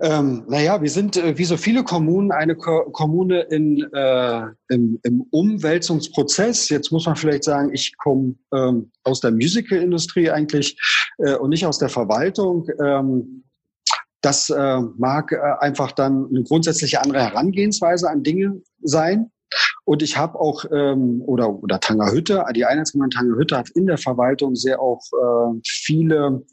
Ähm, 0.00 0.44
naja, 0.46 0.80
wir 0.80 0.90
sind 0.90 1.16
äh, 1.16 1.36
wie 1.38 1.44
so 1.44 1.56
viele 1.56 1.82
Kommunen 1.82 2.30
eine 2.30 2.54
Ko 2.54 2.88
Kommune 2.92 3.40
in, 3.50 3.82
äh, 3.92 4.42
im, 4.68 5.00
im, 5.02 5.26
Umwälzungsprozess. 5.30 6.68
Jetzt 6.68 6.92
muss 6.92 7.06
man 7.06 7.16
vielleicht 7.16 7.42
sagen, 7.42 7.70
ich 7.72 7.96
komme 7.98 8.36
ähm, 8.54 8.92
aus 9.02 9.20
der 9.20 9.32
Musical-Industrie 9.32 10.30
eigentlich 10.30 10.78
äh, 11.18 11.34
und 11.34 11.50
nicht 11.50 11.66
aus 11.66 11.78
der 11.78 11.88
Verwaltung. 11.88 12.68
Ähm, 12.80 13.42
das 14.20 14.50
äh, 14.50 14.80
mag 14.96 15.32
äh, 15.32 15.38
einfach 15.60 15.90
dann 15.90 16.28
eine 16.28 16.44
grundsätzliche 16.44 17.02
andere 17.02 17.24
Herangehensweise 17.24 18.08
an 18.08 18.22
Dinge 18.22 18.62
sein. 18.80 19.32
Und 19.84 20.02
ich 20.02 20.18
habe 20.18 20.38
auch, 20.38 20.64
ähm, 20.70 21.22
oder, 21.24 21.50
oder 21.50 21.80
Tangerhütte, 21.80 22.44
die 22.54 22.66
Einheitsgemeinde 22.66 23.16
Tangerhütte 23.16 23.56
hat 23.56 23.70
in 23.70 23.86
der 23.86 23.96
Verwaltung 23.96 24.54
sehr 24.54 24.80
auch 24.80 25.00
äh, 25.12 25.60
viele 25.66 26.44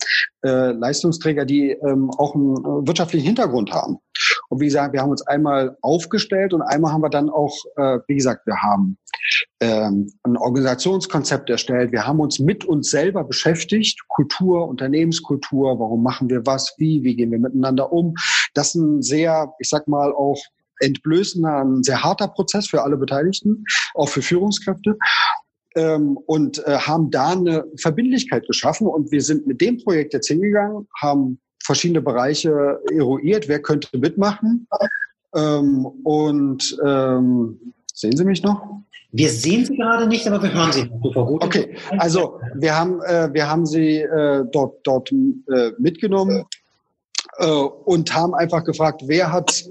äh, 0.46 0.72
Leistungsträger, 0.72 1.44
die 1.44 1.72
ähm, 1.72 2.10
auch 2.12 2.34
einen 2.34 2.56
äh, 2.56 2.88
wirtschaftlichen 2.88 3.26
Hintergrund 3.26 3.74
haben. 3.74 3.98
Und 4.50 4.62
wie 4.62 4.66
gesagt, 4.66 4.94
wir 4.94 5.02
haben 5.02 5.12
uns 5.12 5.26
einmal 5.28 5.78
aufgestellt 5.82 6.54
und 6.54 6.62
einmal 6.62 6.94
haben 6.94 7.02
wir 7.02 7.10
dann 7.10 7.30
auch, 7.30 7.54
äh, 7.76 8.00
wie 8.08 8.16
gesagt, 8.16 8.46
wir 8.46 8.56
haben 8.62 8.98
ähm, 9.60 10.12
ein 10.24 10.38
Organisationskonzept 10.38 11.50
erstellt. 11.50 11.92
Wir 11.92 12.06
haben 12.08 12.20
uns 12.20 12.40
mit 12.40 12.64
uns 12.64 12.90
selber 12.90 13.24
beschäftigt. 13.24 14.08
Kultur, 14.08 14.68
Unternehmenskultur, 14.68 15.80
warum 15.80 16.04
machen 16.04 16.30
wir 16.30 16.46
was, 16.46 16.74
wie, 16.78 17.04
wie 17.04 17.16
gehen 17.16 17.32
wir 17.32 17.40
miteinander 17.40 17.92
um. 17.92 18.14
Das 18.54 18.70
ist 18.70 18.76
ein 18.76 19.02
sehr, 19.02 19.54
ich 19.60 19.70
sag 19.70 19.88
mal, 19.88 20.14
auch 20.14 20.40
entblößender, 20.80 21.64
ein 21.64 21.84
sehr 21.84 22.04
harter 22.04 22.28
Prozess 22.28 22.68
für 22.68 22.84
alle 22.84 22.98
Beteiligten, 22.98 23.64
auch 23.94 24.10
für 24.10 24.22
Führungskräfte. 24.22 24.98
Ähm, 25.76 26.18
und 26.26 26.66
äh, 26.66 26.78
haben 26.78 27.12
da 27.12 27.32
eine 27.32 27.66
Verbindlichkeit 27.78 28.48
geschaffen. 28.48 28.88
Und 28.88 29.12
wir 29.12 29.22
sind 29.22 29.46
mit 29.46 29.60
dem 29.60 29.84
Projekt 29.84 30.14
jetzt 30.14 30.28
hingegangen, 30.28 30.88
haben 31.02 31.40
verschiedene 31.66 32.02
Bereiche 32.02 32.80
eruiert, 32.94 33.50
wer 33.50 33.62
könnte 33.62 33.98
mitmachen. 33.98 34.68
Ähm, 35.36 35.86
und 36.04 36.78
ähm, 36.86 37.74
sehen 37.94 38.16
Sie 38.16 38.24
mich 38.24 38.42
noch? 38.42 38.84
Wir 39.12 39.30
sehen 39.30 39.66
Sie 39.66 39.76
gerade 39.76 40.08
nicht, 40.08 40.28
aber 40.28 40.42
wir 40.44 40.54
hören 40.54 40.72
Sie 40.72 40.90
super 41.04 41.26
gut. 41.26 41.44
Okay, 41.44 41.78
also 41.98 42.40
wir 42.56 42.78
haben, 42.78 43.02
äh, 43.02 43.34
wir 43.34 43.50
haben 43.50 43.66
Sie 43.66 44.02
äh, 44.02 44.44
dort, 44.52 44.80
dort 44.84 45.12
äh, 45.12 45.72
mitgenommen 45.78 46.46
äh, 47.38 47.48
und 47.48 48.14
haben 48.14 48.34
einfach 48.34 48.64
gefragt, 48.64 49.04
wer 49.06 49.32
hat 49.32 49.64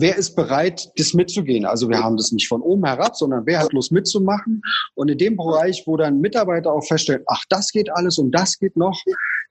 wer 0.00 0.16
ist 0.16 0.34
bereit, 0.36 0.90
das 0.96 1.14
mitzugehen? 1.14 1.64
Also 1.64 1.88
wir 1.88 1.98
haben 1.98 2.16
das 2.16 2.32
nicht 2.32 2.48
von 2.48 2.62
oben 2.62 2.84
herab, 2.86 3.16
sondern 3.16 3.46
wer 3.46 3.60
hat 3.60 3.72
Lust 3.72 3.92
mitzumachen? 3.92 4.62
Und 4.94 5.10
in 5.10 5.18
dem 5.18 5.36
Bereich, 5.36 5.82
wo 5.86 5.96
dann 5.96 6.20
Mitarbeiter 6.20 6.72
auch 6.72 6.84
feststellen, 6.84 7.22
ach, 7.26 7.44
das 7.48 7.70
geht 7.70 7.90
alles 7.90 8.18
und 8.18 8.32
das 8.32 8.58
geht 8.58 8.76
noch, 8.76 8.98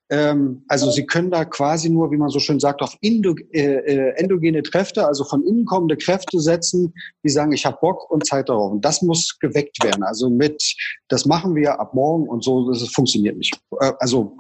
ähm, 0.09 0.63
also 0.69 0.89
sie 0.89 1.05
können 1.05 1.31
da 1.31 1.43
quasi 1.43 1.89
nur, 1.89 2.11
wie 2.11 2.17
man 2.17 2.29
so 2.29 2.39
schön 2.39 2.59
sagt, 2.59 2.81
auf 2.81 2.95
Indo, 3.01 3.35
äh, 3.51 3.61
äh, 3.61 4.13
endogene 4.15 4.61
Kräfte, 4.61 5.05
also 5.05 5.25
von 5.25 5.45
innen 5.45 5.65
kommende 5.65 5.97
Kräfte 5.97 6.39
setzen, 6.39 6.93
die 7.23 7.29
sagen, 7.29 7.51
ich 7.51 7.65
habe 7.65 7.77
Bock 7.81 8.09
und 8.09 8.25
Zeit 8.25 8.47
darauf. 8.47 8.71
Und 8.71 8.85
das 8.85 9.01
muss 9.01 9.37
geweckt 9.39 9.83
werden. 9.83 10.03
Also 10.03 10.29
mit, 10.29 10.63
das 11.09 11.25
machen 11.25 11.55
wir 11.55 11.79
ab 11.79 11.93
morgen 11.93 12.27
und 12.29 12.43
so, 12.43 12.71
das 12.71 12.87
funktioniert 12.89 13.37
nicht. 13.37 13.59
Äh, 13.79 13.91
also 13.99 14.37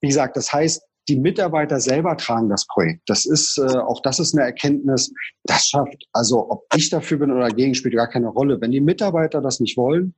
wie 0.00 0.08
gesagt, 0.08 0.36
das 0.36 0.52
heißt, 0.52 0.82
die 1.08 1.16
Mitarbeiter 1.16 1.80
selber 1.80 2.16
tragen 2.16 2.48
das 2.48 2.66
Projekt. 2.66 3.02
Das 3.06 3.24
ist, 3.24 3.58
äh, 3.58 3.78
auch 3.78 4.00
das 4.02 4.18
ist 4.18 4.34
eine 4.34 4.44
Erkenntnis, 4.44 5.12
das 5.44 5.68
schafft, 5.68 6.06
also 6.12 6.50
ob 6.50 6.64
ich 6.76 6.90
dafür 6.90 7.18
bin 7.18 7.30
oder 7.30 7.48
dagegen, 7.48 7.74
spielt 7.74 7.94
gar 7.94 8.08
keine 8.08 8.28
Rolle. 8.28 8.60
Wenn 8.60 8.70
die 8.70 8.80
Mitarbeiter 8.80 9.40
das 9.40 9.60
nicht 9.60 9.76
wollen, 9.76 10.14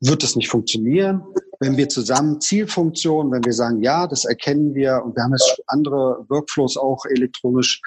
wird 0.00 0.22
es 0.22 0.36
nicht 0.36 0.48
funktionieren. 0.48 1.22
Wenn 1.58 1.76
wir 1.76 1.90
zusammen 1.90 2.40
Zielfunktionen, 2.40 3.32
wenn 3.32 3.44
wir 3.44 3.52
sagen, 3.52 3.82
ja, 3.82 4.06
das 4.06 4.24
erkennen 4.24 4.74
wir 4.74 5.02
und 5.04 5.14
wir 5.14 5.22
haben 5.22 5.32
jetzt 5.32 5.62
andere 5.66 6.24
Workflows 6.28 6.78
auch 6.78 7.04
elektronisch, 7.04 7.82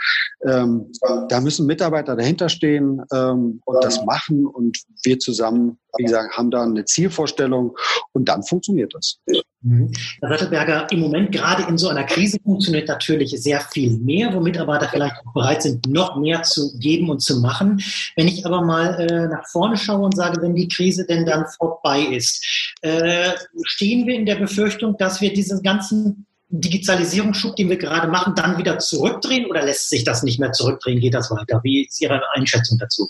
ähm, 0.46 0.92
da 1.30 1.42
müssen 1.42 1.66
Mitarbeiter 1.66 2.16
dahinter 2.16 2.50
stehen 2.50 3.02
ähm, 3.12 3.62
und 3.66 3.84
das 3.84 4.06
machen 4.06 4.46
und 4.46 4.78
wir 5.04 5.18
zusammen, 5.18 5.80
wie 5.98 6.04
gesagt, 6.04 6.38
haben 6.38 6.52
da 6.52 6.64
eine 6.64 6.86
Zielvorstellung 6.86 7.76
und 8.12 8.30
dann 8.30 8.44
funktioniert 8.44 8.94
das. 8.94 9.20
Mhm. 9.64 9.92
Herr 10.20 10.30
Wettelberger, 10.30 10.88
im 10.92 11.00
Moment 11.00 11.32
gerade 11.32 11.64
in 11.64 11.78
so 11.78 11.88
einer 11.88 12.04
Krise 12.04 12.38
funktioniert 12.44 12.90
natürlich 12.90 13.32
sehr 13.32 13.62
viel 13.62 13.98
mehr, 13.98 14.34
wo 14.34 14.42
Mitarbeiter 14.42 14.90
vielleicht 14.90 15.16
auch 15.26 15.34
bereit 15.34 15.64
sind, 15.64 15.88
noch 15.88 16.18
mehr 16.18 16.44
zu 16.44 16.78
geben 16.80 17.10
und 17.10 17.22
zu 17.22 17.40
machen. 17.40 17.82
Wenn 18.18 18.28
ich 18.28 18.46
aber 18.46 18.62
mal 18.62 19.00
äh, 19.00 19.28
nach 19.28 19.48
vorne 19.48 19.78
schaue 19.78 20.06
und 20.06 20.16
sage, 20.16 20.42
wenn 20.42 20.54
die 20.54 20.68
Krise 20.68 21.06
denn 21.06 21.26
dann 21.26 21.46
vorbei 21.58 22.02
ist, 22.02 22.76
äh, 22.82 23.32
stehen 23.64 24.06
wir 24.06 24.16
in 24.16 24.26
der 24.26 24.36
Befürchtung, 24.36 24.98
dass 24.98 25.22
wir 25.22 25.34
diesen 25.34 25.64
ganzen 25.64 26.26
Digitalisierungsschub, 26.50 27.56
den 27.56 27.70
wir 27.70 27.78
gerade 27.78 28.10
machen, 28.10 28.36
dann 28.36 28.58
wieder 28.58 28.78
zurückdrehen 28.80 29.46
oder 29.50 29.64
lässt 29.64 29.90
sich 29.90 30.04
das 30.04 30.24
nicht 30.24 30.40
mehr 30.40 30.52
zurückdrehen? 30.52 31.00
Geht 31.00 31.14
das 31.14 31.32
weiter? 31.32 31.62
Wie 31.64 31.86
ist 31.86 32.02
Ihre 32.02 32.22
Einschätzung 32.34 32.78
dazu? 32.78 33.10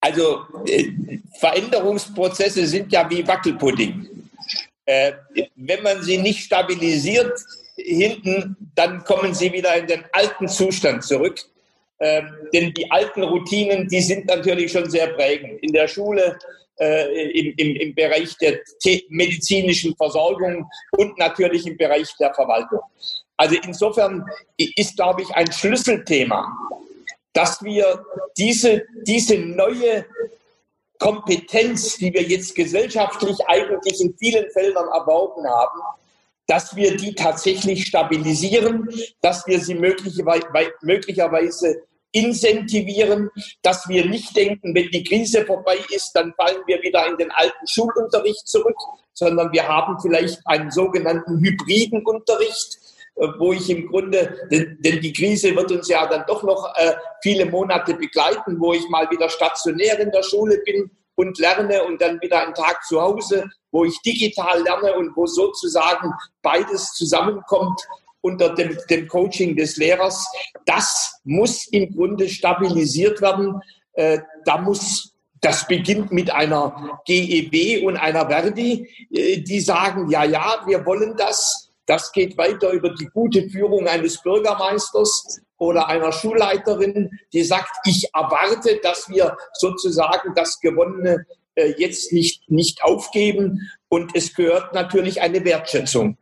Also 0.00 0.42
äh, 0.66 0.92
Veränderungsprozesse 1.40 2.66
sind 2.66 2.92
ja 2.92 3.10
wie 3.10 3.26
Wackelpudding. 3.26 4.06
Äh, 4.88 5.12
wenn 5.56 5.82
man 5.82 6.02
sie 6.02 6.16
nicht 6.16 6.44
stabilisiert 6.44 7.38
hinten, 7.76 8.56
dann 8.74 9.04
kommen 9.04 9.34
sie 9.34 9.52
wieder 9.52 9.76
in 9.76 9.86
den 9.86 10.02
alten 10.12 10.48
Zustand 10.48 11.04
zurück. 11.04 11.38
Äh, 11.98 12.22
denn 12.54 12.72
die 12.72 12.90
alten 12.90 13.22
Routinen, 13.22 13.86
die 13.86 14.00
sind 14.00 14.24
natürlich 14.24 14.72
schon 14.72 14.88
sehr 14.88 15.08
prägend. 15.08 15.62
In 15.62 15.74
der 15.74 15.88
Schule, 15.88 16.38
äh, 16.80 17.28
im, 17.38 17.52
im, 17.58 17.76
im 17.76 17.94
Bereich 17.94 18.34
der 18.38 18.60
medizinischen 19.10 19.94
Versorgung 19.94 20.66
und 20.92 21.18
natürlich 21.18 21.66
im 21.66 21.76
Bereich 21.76 22.08
der 22.18 22.32
Verwaltung. 22.32 22.80
Also 23.36 23.56
insofern 23.62 24.24
ist, 24.56 24.96
glaube 24.96 25.20
ich, 25.20 25.30
ein 25.32 25.52
Schlüsselthema, 25.52 26.50
dass 27.34 27.62
wir 27.62 28.02
diese, 28.38 28.86
diese 29.02 29.36
neue 29.36 30.06
Kompetenz, 30.98 31.96
die 31.96 32.12
wir 32.12 32.22
jetzt 32.22 32.54
gesellschaftlich 32.54 33.38
eigentlich 33.46 34.00
in 34.00 34.14
vielen 34.18 34.50
Feldern 34.50 34.88
erworben 34.88 35.46
haben, 35.46 35.80
dass 36.46 36.74
wir 36.74 36.96
die 36.96 37.14
tatsächlich 37.14 37.86
stabilisieren, 37.86 38.88
dass 39.20 39.46
wir 39.46 39.60
sie 39.60 39.74
möglicherweise 39.74 41.82
incentivieren, 42.12 43.30
dass 43.62 43.88
wir 43.88 44.06
nicht 44.06 44.34
denken, 44.34 44.74
wenn 44.74 44.90
die 44.90 45.04
Krise 45.04 45.44
vorbei 45.44 45.76
ist, 45.90 46.12
dann 46.12 46.32
fallen 46.34 46.62
wir 46.66 46.82
wieder 46.82 47.06
in 47.06 47.18
den 47.18 47.30
alten 47.30 47.66
Schulunterricht 47.66 48.48
zurück, 48.48 48.76
sondern 49.12 49.52
wir 49.52 49.68
haben 49.68 50.00
vielleicht 50.00 50.40
einen 50.46 50.70
sogenannten 50.70 51.38
hybriden 51.38 52.04
Unterricht, 52.06 52.77
wo 53.38 53.52
ich 53.52 53.68
im 53.68 53.88
Grunde, 53.88 54.48
denn, 54.50 54.78
denn, 54.80 55.00
die 55.00 55.12
Krise 55.12 55.54
wird 55.54 55.72
uns 55.72 55.88
ja 55.88 56.06
dann 56.06 56.24
doch 56.26 56.42
noch 56.42 56.72
äh, 56.76 56.94
viele 57.22 57.46
Monate 57.46 57.94
begleiten, 57.94 58.60
wo 58.60 58.72
ich 58.72 58.88
mal 58.88 59.10
wieder 59.10 59.28
stationär 59.28 59.98
in 59.98 60.10
der 60.10 60.22
Schule 60.22 60.58
bin 60.64 60.90
und 61.16 61.38
lerne 61.38 61.82
und 61.84 62.00
dann 62.00 62.20
wieder 62.20 62.42
einen 62.42 62.54
Tag 62.54 62.84
zu 62.84 63.00
Hause, 63.00 63.44
wo 63.72 63.84
ich 63.84 64.00
digital 64.02 64.62
lerne 64.62 64.94
und 64.94 65.16
wo 65.16 65.26
sozusagen 65.26 66.12
beides 66.42 66.92
zusammenkommt 66.92 67.80
unter 68.20 68.54
dem, 68.54 68.76
dem 68.88 69.08
Coaching 69.08 69.56
des 69.56 69.76
Lehrers. 69.76 70.26
Das 70.64 71.20
muss 71.24 71.66
im 71.68 71.94
Grunde 71.94 72.28
stabilisiert 72.28 73.20
werden. 73.20 73.60
Äh, 73.94 74.20
da 74.44 74.58
muss 74.58 75.12
das 75.40 75.66
beginnt 75.66 76.12
mit 76.12 76.32
einer 76.32 77.00
GEW 77.06 77.86
und 77.86 77.96
einer 77.96 78.28
Verdi, 78.28 78.88
äh, 79.10 79.38
die 79.38 79.60
sagen, 79.60 80.10
ja, 80.10 80.24
ja, 80.24 80.62
wir 80.66 80.84
wollen 80.84 81.16
das 81.16 81.67
das 81.88 82.12
geht 82.12 82.36
weiter 82.36 82.70
über 82.70 82.90
die 82.90 83.06
gute 83.06 83.48
Führung 83.48 83.88
eines 83.88 84.22
Bürgermeisters 84.22 85.40
oder 85.56 85.88
einer 85.88 86.12
Schulleiterin, 86.12 87.10
die 87.32 87.42
sagt, 87.42 87.70
ich 87.84 88.08
erwarte, 88.14 88.78
dass 88.82 89.08
wir 89.08 89.36
sozusagen 89.54 90.34
das 90.34 90.60
Gewonnene 90.60 91.26
äh, 91.54 91.74
jetzt 91.78 92.12
nicht, 92.12 92.48
nicht 92.50 92.84
aufgeben. 92.84 93.70
Und 93.88 94.14
es 94.14 94.34
gehört 94.34 94.74
natürlich 94.74 95.22
eine 95.22 95.42
Wertschätzung 95.44 96.18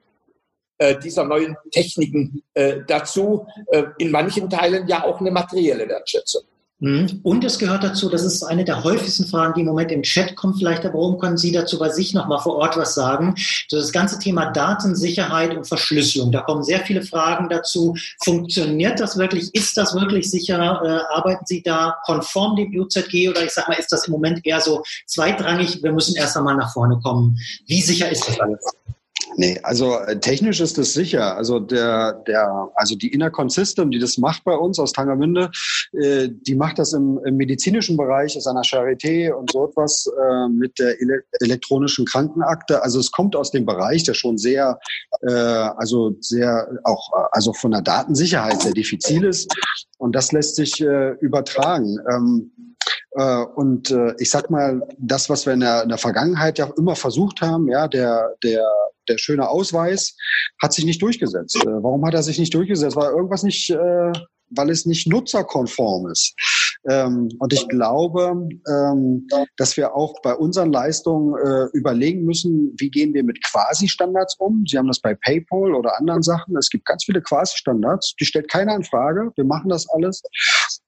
äh, 0.79 0.97
dieser 0.99 1.25
neuen 1.25 1.57
Techniken 1.73 2.43
äh, 2.55 2.81
dazu. 2.87 3.47
in 3.99 4.13
manchen 4.13 4.49
Teilen 4.49 4.87
ja 4.87 5.05
auch 5.05 5.21
eine 5.21 5.33
materielle 5.33 5.89
Wertschätzung. 5.89 6.43
Mhm. 6.79 7.21
Und 7.23 7.43
es 7.43 7.59
gehört 7.59 7.85
dazu, 7.85 8.11
das 8.11 8.23
ist 8.23 8.43
eine 8.43 8.65
der 8.65 8.85
häufigsten 8.85 9.27
Fragen, 9.27 9.55
die 9.55 9.61
im 9.61 9.67
Moment 9.67 9.91
im 9.93 10.03
Chat 10.03 10.37
kommen. 10.37 10.55
Vielleicht, 10.55 10.85
aber 10.85 10.99
warum 10.99 11.19
können 11.19 11.39
Sie 11.39 11.51
dazu 11.51 11.79
bei 11.79 11.89
sich 11.89 12.13
nochmal 12.13 12.41
vor 12.41 12.57
Ort 12.57 12.77
was 12.77 12.95
sagen? 12.95 13.35
Das 13.71 13.93
ganze 13.93 14.19
Thema 14.19 14.51
Datensicherheit 14.53 15.57
und 15.57 15.67
Verschlüsselung. 15.67 16.33
Da 16.33 16.43
kommen 16.43 16.63
sehr 16.63 16.81
viele 16.81 17.03
Fragen 17.03 17.49
dazu. 17.49 17.97
Funktioniert 18.23 19.01
das 19.01 19.17
wirklich? 19.17 19.55
Ist 19.55 19.77
das 19.77 19.95
wirklich 19.95 20.31
sicher? 20.31 20.57
Äh, 20.59 21.15
arbeiten 21.15 21.47
Sie 21.47 21.63
da 21.63 21.97
konform 22.05 22.57
dem 22.57 22.79
UZG 22.79 23.31
oder 23.31 23.43
ich 23.43 23.53
sag 23.53 23.69
mal, 23.69 23.79
ist 23.79 23.91
das 23.91 24.07
im 24.07 24.13
Moment 24.13 24.45
eher 24.45 24.61
so 24.61 24.83
zweitrangig? 25.07 25.83
Wir 25.83 25.93
müssen 25.93 26.15
erst 26.17 26.37
einmal 26.37 26.57
nach 26.57 26.73
vorne 26.75 27.01
kommen. 27.03 27.39
Wie 27.67 27.81
sicher 27.81 28.11
ist 28.11 28.29
das 28.29 28.39
alles? 28.39 28.61
Nee, 29.39 29.61
also 29.63 29.99
äh, 29.99 30.19
technisch 30.19 30.61
ist 30.61 30.79
es 30.79 30.95
sicher. 30.95 31.37
Also 31.37 31.61
der, 31.61 32.15
der, 32.27 32.71
also 32.75 32.97
die 32.97 33.13
Innercon 33.13 33.51
System, 33.51 33.91
die 33.91 33.99
das 33.99 34.17
macht 34.17 34.45
bei 34.45 34.55
uns 34.55 34.79
aus 34.79 34.93
Tangermünde, 34.93 35.51
äh, 35.93 36.29
die 36.31 36.55
macht 36.55 36.79
das 36.79 36.95
im, 36.95 37.21
im 37.23 37.37
medizinischen 37.37 37.99
Bereich, 37.99 38.35
ist 38.35 38.47
an 38.47 38.57
der 38.57 38.65
Charité 38.65 39.31
und 39.33 39.53
so 39.53 39.69
etwas 39.69 40.07
äh, 40.07 40.49
mit 40.49 40.79
der 40.79 40.99
ele 41.01 41.23
elektronischen 41.41 42.07
Krankenakte. 42.07 42.83
Also 42.83 42.99
es 42.99 43.13
kommt 43.13 43.37
aus 43.37 43.51
dem 43.51 43.67
Bereich, 43.67 44.05
der 44.05 44.15
schon 44.15 44.39
sehr, 44.39 44.79
äh, 45.21 45.31
also 45.31 46.17
sehr 46.21 46.67
auch, 46.85 47.13
also 47.33 47.53
von 47.53 47.73
der 47.73 47.83
Datensicherheit 47.83 48.63
sehr 48.63 48.73
diffizil 48.73 49.25
ist. 49.25 49.55
Und 49.99 50.17
das 50.17 50.33
lässt 50.33 50.57
sich 50.57 50.81
äh, 50.81 51.11
übertragen. 51.21 51.99
Ähm, 52.11 52.53
äh, 53.13 53.45
und 53.55 53.91
äh, 53.91 54.15
ich 54.19 54.31
sag 54.31 54.51
mal, 54.51 54.81
das, 54.99 55.29
was 55.29 55.45
wir 55.45 55.53
in 55.53 55.61
der, 55.61 55.83
in 55.83 55.91
der 55.91 55.99
Vergangenheit 55.99 56.59
ja 56.59 56.71
immer 56.79 56.97
versucht 56.97 57.43
haben, 57.43 57.69
ja, 57.69 57.87
der, 57.87 58.35
der, 58.43 58.67
der 59.09 59.19
schöne 59.19 59.49
Ausweis, 59.49 60.17
hat 60.61 60.73
sich 60.73 60.85
nicht 60.85 61.03
durchgesetzt. 61.03 61.57
Äh, 61.57 61.83
warum 61.83 62.05
hat 62.05 62.15
er 62.15 62.23
sich 62.23 62.39
nicht 62.39 62.55
durchgesetzt? 62.55 62.97
Weil 62.97 63.11
irgendwas 63.11 63.43
nicht, 63.43 63.71
weil 63.71 64.71
es 64.71 64.87
nicht 64.87 65.09
nutzerkonform 65.09 66.11
ist. 66.11 66.35
Ähm, 66.89 67.29
und 67.41 67.53
ich 67.53 67.67
glaube, 67.69 68.49
ähm, 68.69 69.27
dass 69.57 69.77
wir 69.77 69.95
auch 69.95 70.21
bei 70.23 70.35
unseren 70.35 70.73
Leistungen 70.73 71.35
überlegen 71.73 72.25
müssen, 72.25 72.75
wie 72.79 72.91
gehen 72.91 73.13
wir 73.15 73.25
mit 73.25 73.43
Quasi-Standards 73.45 74.37
um. 74.39 74.65
Sie 74.67 74.79
haben 74.79 74.89
das 74.89 75.01
bei 75.01 75.15
PayPal 75.15 75.75
oder 75.75 75.99
anderen 75.99 76.23
Sachen. 76.23 76.57
Es 76.57 76.71
gibt 76.71 76.87
ganz 76.87 77.05
viele 77.05 77.21
Quasi-Standards. 77.23 78.15
Die 78.21 78.25
stellt 78.25 78.49
keiner 78.49 78.77
in 78.77 78.85
Frage. 78.85 79.33
Wir 79.35 79.45
machen 79.45 79.69
das 79.69 79.89
alles. 79.91 80.23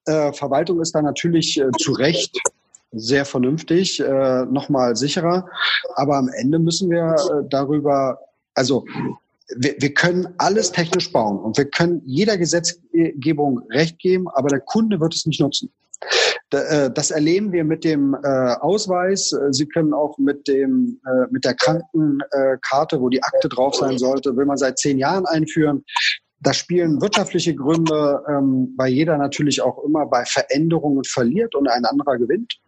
Äh, 0.08 0.32
Verwaltung 0.32 0.80
ist 0.80 0.94
da 0.94 1.02
natürlich 1.02 1.60
äh, 1.60 1.70
zu 1.78 1.92
Recht 1.92 2.38
sehr 2.92 3.24
vernünftig, 3.24 4.00
äh, 4.00 4.44
nochmal 4.46 4.96
sicherer. 4.96 5.48
Aber 5.94 6.16
am 6.16 6.28
Ende 6.28 6.58
müssen 6.58 6.90
wir 6.90 7.14
äh, 7.14 7.48
darüber, 7.48 8.18
also 8.54 8.84
wir, 9.56 9.74
wir 9.78 9.94
können 9.94 10.28
alles 10.38 10.72
technisch 10.72 11.12
bauen 11.12 11.38
und 11.38 11.56
wir 11.56 11.66
können 11.66 12.02
jeder 12.04 12.36
Gesetzgebung 12.36 13.62
Recht 13.70 13.98
geben, 13.98 14.28
aber 14.28 14.48
der 14.48 14.60
Kunde 14.60 15.00
wird 15.00 15.14
es 15.14 15.26
nicht 15.26 15.40
nutzen. 15.40 15.70
Äh, 16.50 16.90
das 16.90 17.10
erleben 17.10 17.52
wir 17.52 17.64
mit 17.64 17.84
dem 17.84 18.14
äh, 18.14 18.54
Ausweis. 18.60 19.34
Sie 19.50 19.66
können 19.66 19.92
auch 19.92 20.16
mit 20.18 20.48
dem 20.48 21.00
mit 21.30 21.44
der 21.44 21.54
Krankenkarte, 21.54 23.00
wo 23.00 23.08
die 23.08 23.22
Akte 23.22 23.48
drauf 23.48 23.74
sein 23.74 23.98
sollte, 23.98 24.36
will 24.36 24.46
man 24.46 24.56
seit 24.56 24.78
zehn 24.78 24.98
Jahren 24.98 25.26
einführen. 25.26 25.84
Da 26.40 26.52
spielen 26.52 27.00
wirtschaftliche 27.00 27.54
Gründe, 27.54 28.22
ähm, 28.28 28.74
weil 28.76 28.92
jeder 28.92 29.18
natürlich 29.18 29.60
auch 29.60 29.82
immer 29.84 30.06
bei 30.06 30.24
Veränderungen 30.24 31.04
verliert 31.04 31.54
und 31.54 31.68
ein 31.68 31.84
anderer 31.84 32.16
gewinnt. 32.18 32.58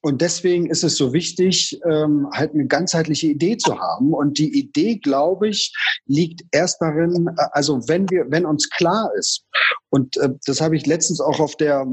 Und 0.00 0.20
deswegen 0.20 0.66
ist 0.70 0.84
es 0.84 0.96
so 0.96 1.12
wichtig, 1.12 1.80
ähm, 1.84 2.28
halt 2.32 2.54
eine 2.54 2.66
ganzheitliche 2.66 3.26
Idee 3.26 3.56
zu 3.56 3.78
haben. 3.78 4.14
Und 4.14 4.38
die 4.38 4.56
Idee, 4.56 4.96
glaube 4.96 5.48
ich, 5.48 5.74
liegt 6.06 6.42
erst 6.52 6.80
darin, 6.80 7.28
äh, 7.36 7.46
also 7.52 7.80
wenn 7.88 8.08
wir, 8.08 8.26
wenn 8.30 8.46
uns 8.46 8.70
klar 8.70 9.10
ist, 9.18 9.44
und 9.90 10.16
äh, 10.18 10.30
das 10.46 10.60
habe 10.60 10.76
ich 10.76 10.86
letztens 10.86 11.20
auch 11.20 11.40
auf 11.40 11.56
der 11.56 11.86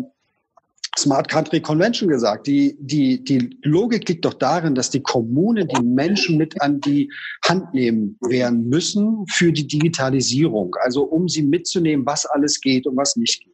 Smart 0.98 1.28
Country 1.28 1.62
Convention 1.62 2.10
gesagt. 2.10 2.48
Die, 2.48 2.78
die, 2.80 3.24
die 3.24 3.58
Logik 3.64 4.08
liegt 4.08 4.26
doch 4.26 4.34
darin, 4.34 4.76
dass 4.76 4.90
die 4.90 5.02
Kommunen 5.02 5.68
die 5.68 5.84
Menschen 5.84 6.38
mit 6.38 6.62
an 6.62 6.80
die 6.82 7.12
Hand 7.44 7.74
nehmen 7.74 8.18
werden 8.22 8.70
müssen 8.70 9.26
für 9.30 9.52
die 9.52 9.68
Digitalisierung. 9.68 10.76
Also 10.82 11.04
um 11.04 11.28
sie 11.28 11.44
mitzunehmen, 11.44 12.06
was 12.06 12.26
alles 12.26 12.62
geht 12.62 12.88
und 12.88 12.96
was 12.96 13.16
nicht 13.16 13.44
geht. 13.44 13.54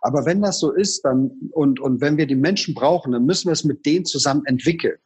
Aber 0.00 0.24
wenn 0.24 0.40
das 0.40 0.60
so 0.60 0.72
ist, 0.72 1.04
dann 1.04 1.30
und, 1.52 1.80
und 1.80 2.00
wenn 2.00 2.16
wir 2.16 2.26
die 2.26 2.36
Menschen 2.36 2.74
brauchen, 2.74 3.12
dann 3.12 3.26
müssen 3.26 3.48
wir 3.48 3.52
es 3.52 3.64
mit 3.64 3.84
denen 3.84 4.04
zusammen 4.04 4.42
entwickeln. 4.46 4.96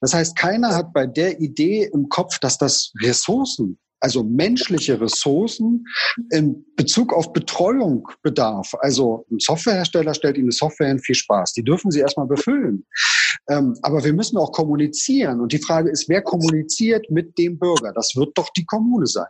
Das 0.00 0.14
heißt, 0.14 0.36
keiner 0.36 0.74
hat 0.74 0.92
bei 0.92 1.06
der 1.06 1.40
Idee 1.40 1.90
im 1.92 2.08
Kopf, 2.08 2.38
dass 2.38 2.58
das 2.58 2.92
Ressourcen 3.02 3.78
also 4.00 4.22
menschliche 4.22 5.00
Ressourcen 5.00 5.84
in 6.30 6.64
Bezug 6.76 7.12
auf 7.12 7.32
Betreuung 7.32 8.08
bedarf. 8.22 8.74
Also 8.80 9.26
ein 9.30 9.38
Softwarehersteller 9.38 10.14
stellt 10.14 10.36
Ihnen 10.36 10.46
eine 10.46 10.52
Software 10.52 10.88
hin, 10.88 10.98
viel 10.98 11.14
Spaß. 11.14 11.52
Die 11.54 11.64
dürfen 11.64 11.90
Sie 11.90 12.00
erstmal 12.00 12.26
befüllen. 12.26 12.84
Ähm, 13.48 13.76
aber 13.82 14.04
wir 14.04 14.12
müssen 14.12 14.36
auch 14.36 14.52
kommunizieren. 14.52 15.40
Und 15.40 15.52
die 15.52 15.58
Frage 15.58 15.90
ist, 15.90 16.08
wer 16.08 16.22
kommuniziert 16.22 17.10
mit 17.10 17.36
dem 17.38 17.58
Bürger? 17.58 17.92
Das 17.94 18.14
wird 18.16 18.36
doch 18.36 18.50
die 18.56 18.64
Kommune 18.64 19.06
sein. 19.06 19.26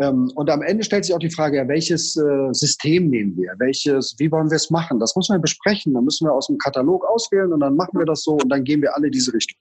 Ähm, 0.00 0.30
und 0.34 0.50
am 0.50 0.62
Ende 0.62 0.84
stellt 0.84 1.04
sich 1.04 1.14
auch 1.14 1.20
die 1.20 1.30
Frage, 1.30 1.56
ja, 1.56 1.68
welches 1.68 2.16
äh, 2.16 2.52
System 2.52 3.08
nehmen 3.08 3.36
wir? 3.36 3.54
Welches, 3.58 4.14
wie 4.18 4.30
wollen 4.30 4.50
wir 4.50 4.56
es 4.56 4.70
machen? 4.70 5.00
Das 5.00 5.16
müssen 5.16 5.34
wir 5.34 5.40
besprechen. 5.40 5.94
Da 5.94 6.00
müssen 6.00 6.26
wir 6.26 6.32
aus 6.32 6.46
dem 6.46 6.58
Katalog 6.58 7.04
auswählen 7.04 7.52
und 7.52 7.60
dann 7.60 7.76
machen 7.76 7.98
wir 7.98 8.06
das 8.06 8.22
so 8.22 8.32
und 8.32 8.48
dann 8.48 8.64
gehen 8.64 8.82
wir 8.82 8.94
alle 8.94 9.10
diese 9.10 9.32
Richtung. 9.32 9.58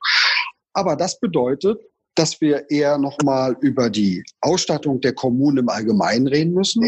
Aber 0.74 0.96
das 0.96 1.20
bedeutet, 1.20 1.82
dass 2.18 2.42
wir 2.42 2.70
eher 2.70 2.98
nochmal 2.98 3.56
über 3.62 3.90
die 3.90 4.24
Ausstattung 4.42 5.00
der 5.02 5.14
Kommunen 5.14 5.60
im 5.60 5.70
Allgemeinen 5.70 6.28
reden 6.28 6.54
müssen. 6.54 6.84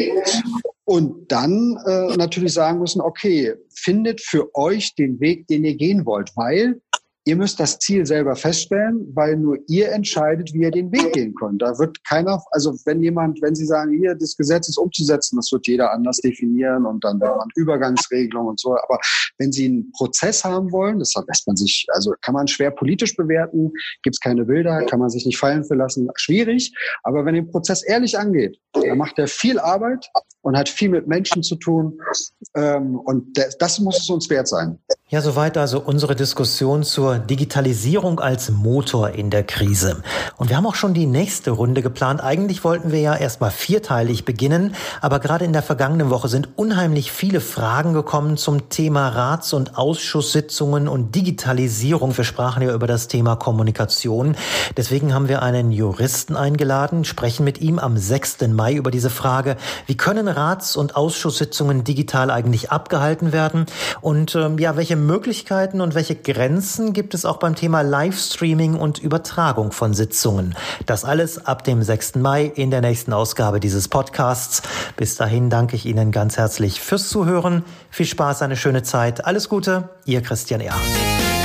Und 0.85 1.31
dann 1.31 1.77
äh, 1.85 2.17
natürlich 2.17 2.53
sagen 2.53 2.79
müssen, 2.79 2.99
okay, 2.99 3.53
findet 3.69 4.21
für 4.21 4.49
euch 4.55 4.95
den 4.95 5.19
Weg, 5.19 5.47
den 5.47 5.63
ihr 5.63 5.75
gehen 5.75 6.05
wollt, 6.05 6.31
weil 6.35 6.81
Ihr 7.29 7.35
müsst 7.35 7.59
das 7.59 7.77
Ziel 7.77 8.07
selber 8.07 8.35
feststellen, 8.35 9.07
weil 9.13 9.37
nur 9.37 9.59
ihr 9.67 9.91
entscheidet, 9.91 10.51
wie 10.51 10.61
ihr 10.63 10.71
den 10.71 10.91
Weg 10.91 11.13
gehen 11.13 11.35
könnt. 11.35 11.61
Da 11.61 11.77
wird 11.77 12.03
keiner, 12.03 12.43
also 12.49 12.73
wenn 12.85 13.03
jemand, 13.03 13.39
wenn 13.43 13.53
Sie 13.53 13.67
sagen, 13.67 13.95
hier, 13.99 14.15
das 14.15 14.35
Gesetz 14.35 14.67
ist 14.67 14.79
umzusetzen, 14.79 15.35
das 15.35 15.51
wird 15.51 15.67
jeder 15.67 15.91
anders 15.91 16.17
definieren 16.17 16.87
und 16.87 17.03
dann 17.03 17.21
wird 17.21 17.37
man 17.37 17.47
Übergangsregelungen 17.55 18.49
und 18.49 18.59
so. 18.59 18.71
Aber 18.71 18.97
wenn 19.37 19.51
Sie 19.51 19.65
einen 19.65 19.91
Prozess 19.91 20.43
haben 20.43 20.71
wollen, 20.71 20.97
das 20.97 21.13
lässt 21.27 21.45
man 21.45 21.55
sich, 21.55 21.85
also 21.89 22.15
kann 22.21 22.33
man 22.33 22.47
schwer 22.47 22.71
politisch 22.71 23.15
bewerten, 23.15 23.73
gibt 24.01 24.15
es 24.15 24.19
keine 24.19 24.45
Bilder, 24.45 24.83
kann 24.85 24.99
man 24.99 25.11
sich 25.11 25.23
nicht 25.27 25.37
fallen 25.37 25.63
verlassen, 25.63 26.09
schwierig. 26.15 26.73
Aber 27.03 27.25
wenn 27.25 27.35
den 27.35 27.51
Prozess 27.51 27.83
ehrlich 27.83 28.17
angeht, 28.17 28.57
dann 28.73 28.97
macht 28.97 29.19
er 29.19 29.27
viel 29.27 29.59
Arbeit 29.59 30.09
und 30.41 30.57
hat 30.57 30.67
viel 30.67 30.89
mit 30.89 31.07
Menschen 31.07 31.43
zu 31.43 31.57
tun. 31.57 31.99
Ähm, 32.55 32.95
und 32.95 33.37
das 33.59 33.79
muss 33.79 33.99
es 33.99 34.09
uns 34.09 34.29
wert 34.31 34.47
sein. 34.47 34.79
Ja, 35.09 35.21
soweit 35.21 35.57
also 35.57 35.81
unsere 35.81 36.15
Diskussion 36.15 36.83
zur 36.83 37.18
Digitalisierung 37.19 38.19
als 38.19 38.49
Motor 38.49 39.09
in 39.11 39.29
der 39.29 39.43
Krise. 39.43 40.01
Und 40.37 40.49
wir 40.49 40.57
haben 40.57 40.65
auch 40.65 40.75
schon 40.75 40.93
die 40.93 41.05
nächste 41.05 41.51
Runde 41.51 41.81
geplant. 41.81 42.23
Eigentlich 42.23 42.63
wollten 42.63 42.91
wir 42.91 42.99
ja 43.01 43.15
erstmal 43.15 43.51
vierteilig 43.51 44.25
beginnen, 44.25 44.75
aber 45.01 45.19
gerade 45.19 45.45
in 45.45 45.53
der 45.53 45.61
vergangenen 45.61 46.09
Woche 46.09 46.27
sind 46.27 46.49
unheimlich 46.55 47.11
viele 47.11 47.41
Fragen 47.41 47.93
gekommen 47.93 48.37
zum 48.37 48.69
Thema 48.69 49.09
Rats- 49.09 49.53
und 49.53 49.77
Ausschusssitzungen 49.77 50.87
und 50.87 51.15
Digitalisierung. 51.15 52.17
Wir 52.17 52.23
sprachen 52.23 52.63
ja 52.63 52.73
über 52.73 52.87
das 52.87 53.07
Thema 53.07 53.35
Kommunikation. 53.35 54.35
Deswegen 54.77 55.13
haben 55.13 55.27
wir 55.27 55.41
einen 55.41 55.71
Juristen 55.71 56.35
eingeladen, 56.35 57.05
sprechen 57.05 57.43
mit 57.43 57.61
ihm 57.61 57.79
am 57.79 57.97
6. 57.97 58.47
Mai 58.47 58.73
über 58.73 58.91
diese 58.91 59.09
Frage, 59.09 59.57
wie 59.85 59.97
können 59.97 60.27
Rats- 60.27 60.77
und 60.77 60.95
Ausschusssitzungen 60.95 61.83
digital 61.83 62.31
eigentlich 62.31 62.71
abgehalten 62.71 63.33
werden 63.33 63.65
und 64.01 64.35
ähm, 64.35 64.57
ja, 64.57 64.77
welche 64.77 64.95
Möglichkeiten 64.95 65.81
und 65.81 65.95
welche 65.95 66.15
Grenzen 66.15 66.93
gibt 66.99 67.13
es 67.13 67.23
auch 67.23 67.37
beim 67.37 67.55
Thema 67.55 67.79
Livestreaming 67.79 68.75
und 68.75 68.99
Übertragung 68.99 69.71
von 69.71 69.93
Sitzungen? 69.93 70.53
Das 70.85 71.05
alles 71.05 71.45
ab 71.45 71.63
dem 71.63 71.81
6. 71.81 72.15
Mai 72.15 72.43
in 72.43 72.71
der 72.71 72.81
nächsten 72.81 73.13
Ausgabe 73.13 73.61
dieses 73.61 73.87
Podcasts. 73.87 74.63
Bis 74.97 75.15
dahin 75.15 75.49
danke 75.49 75.77
ich 75.77 75.85
Ihnen 75.85 76.11
ganz 76.11 76.35
herzlich 76.35 76.81
fürs 76.81 77.07
Zuhören. 77.07 77.63
Viel 77.89 78.05
Spaß, 78.05 78.41
eine 78.41 78.57
schöne 78.57 78.83
Zeit. 78.83 79.23
Alles 79.23 79.47
Gute, 79.47 79.87
Ihr 80.03 80.21
Christian 80.21 80.59
Erhardt. 80.59 81.38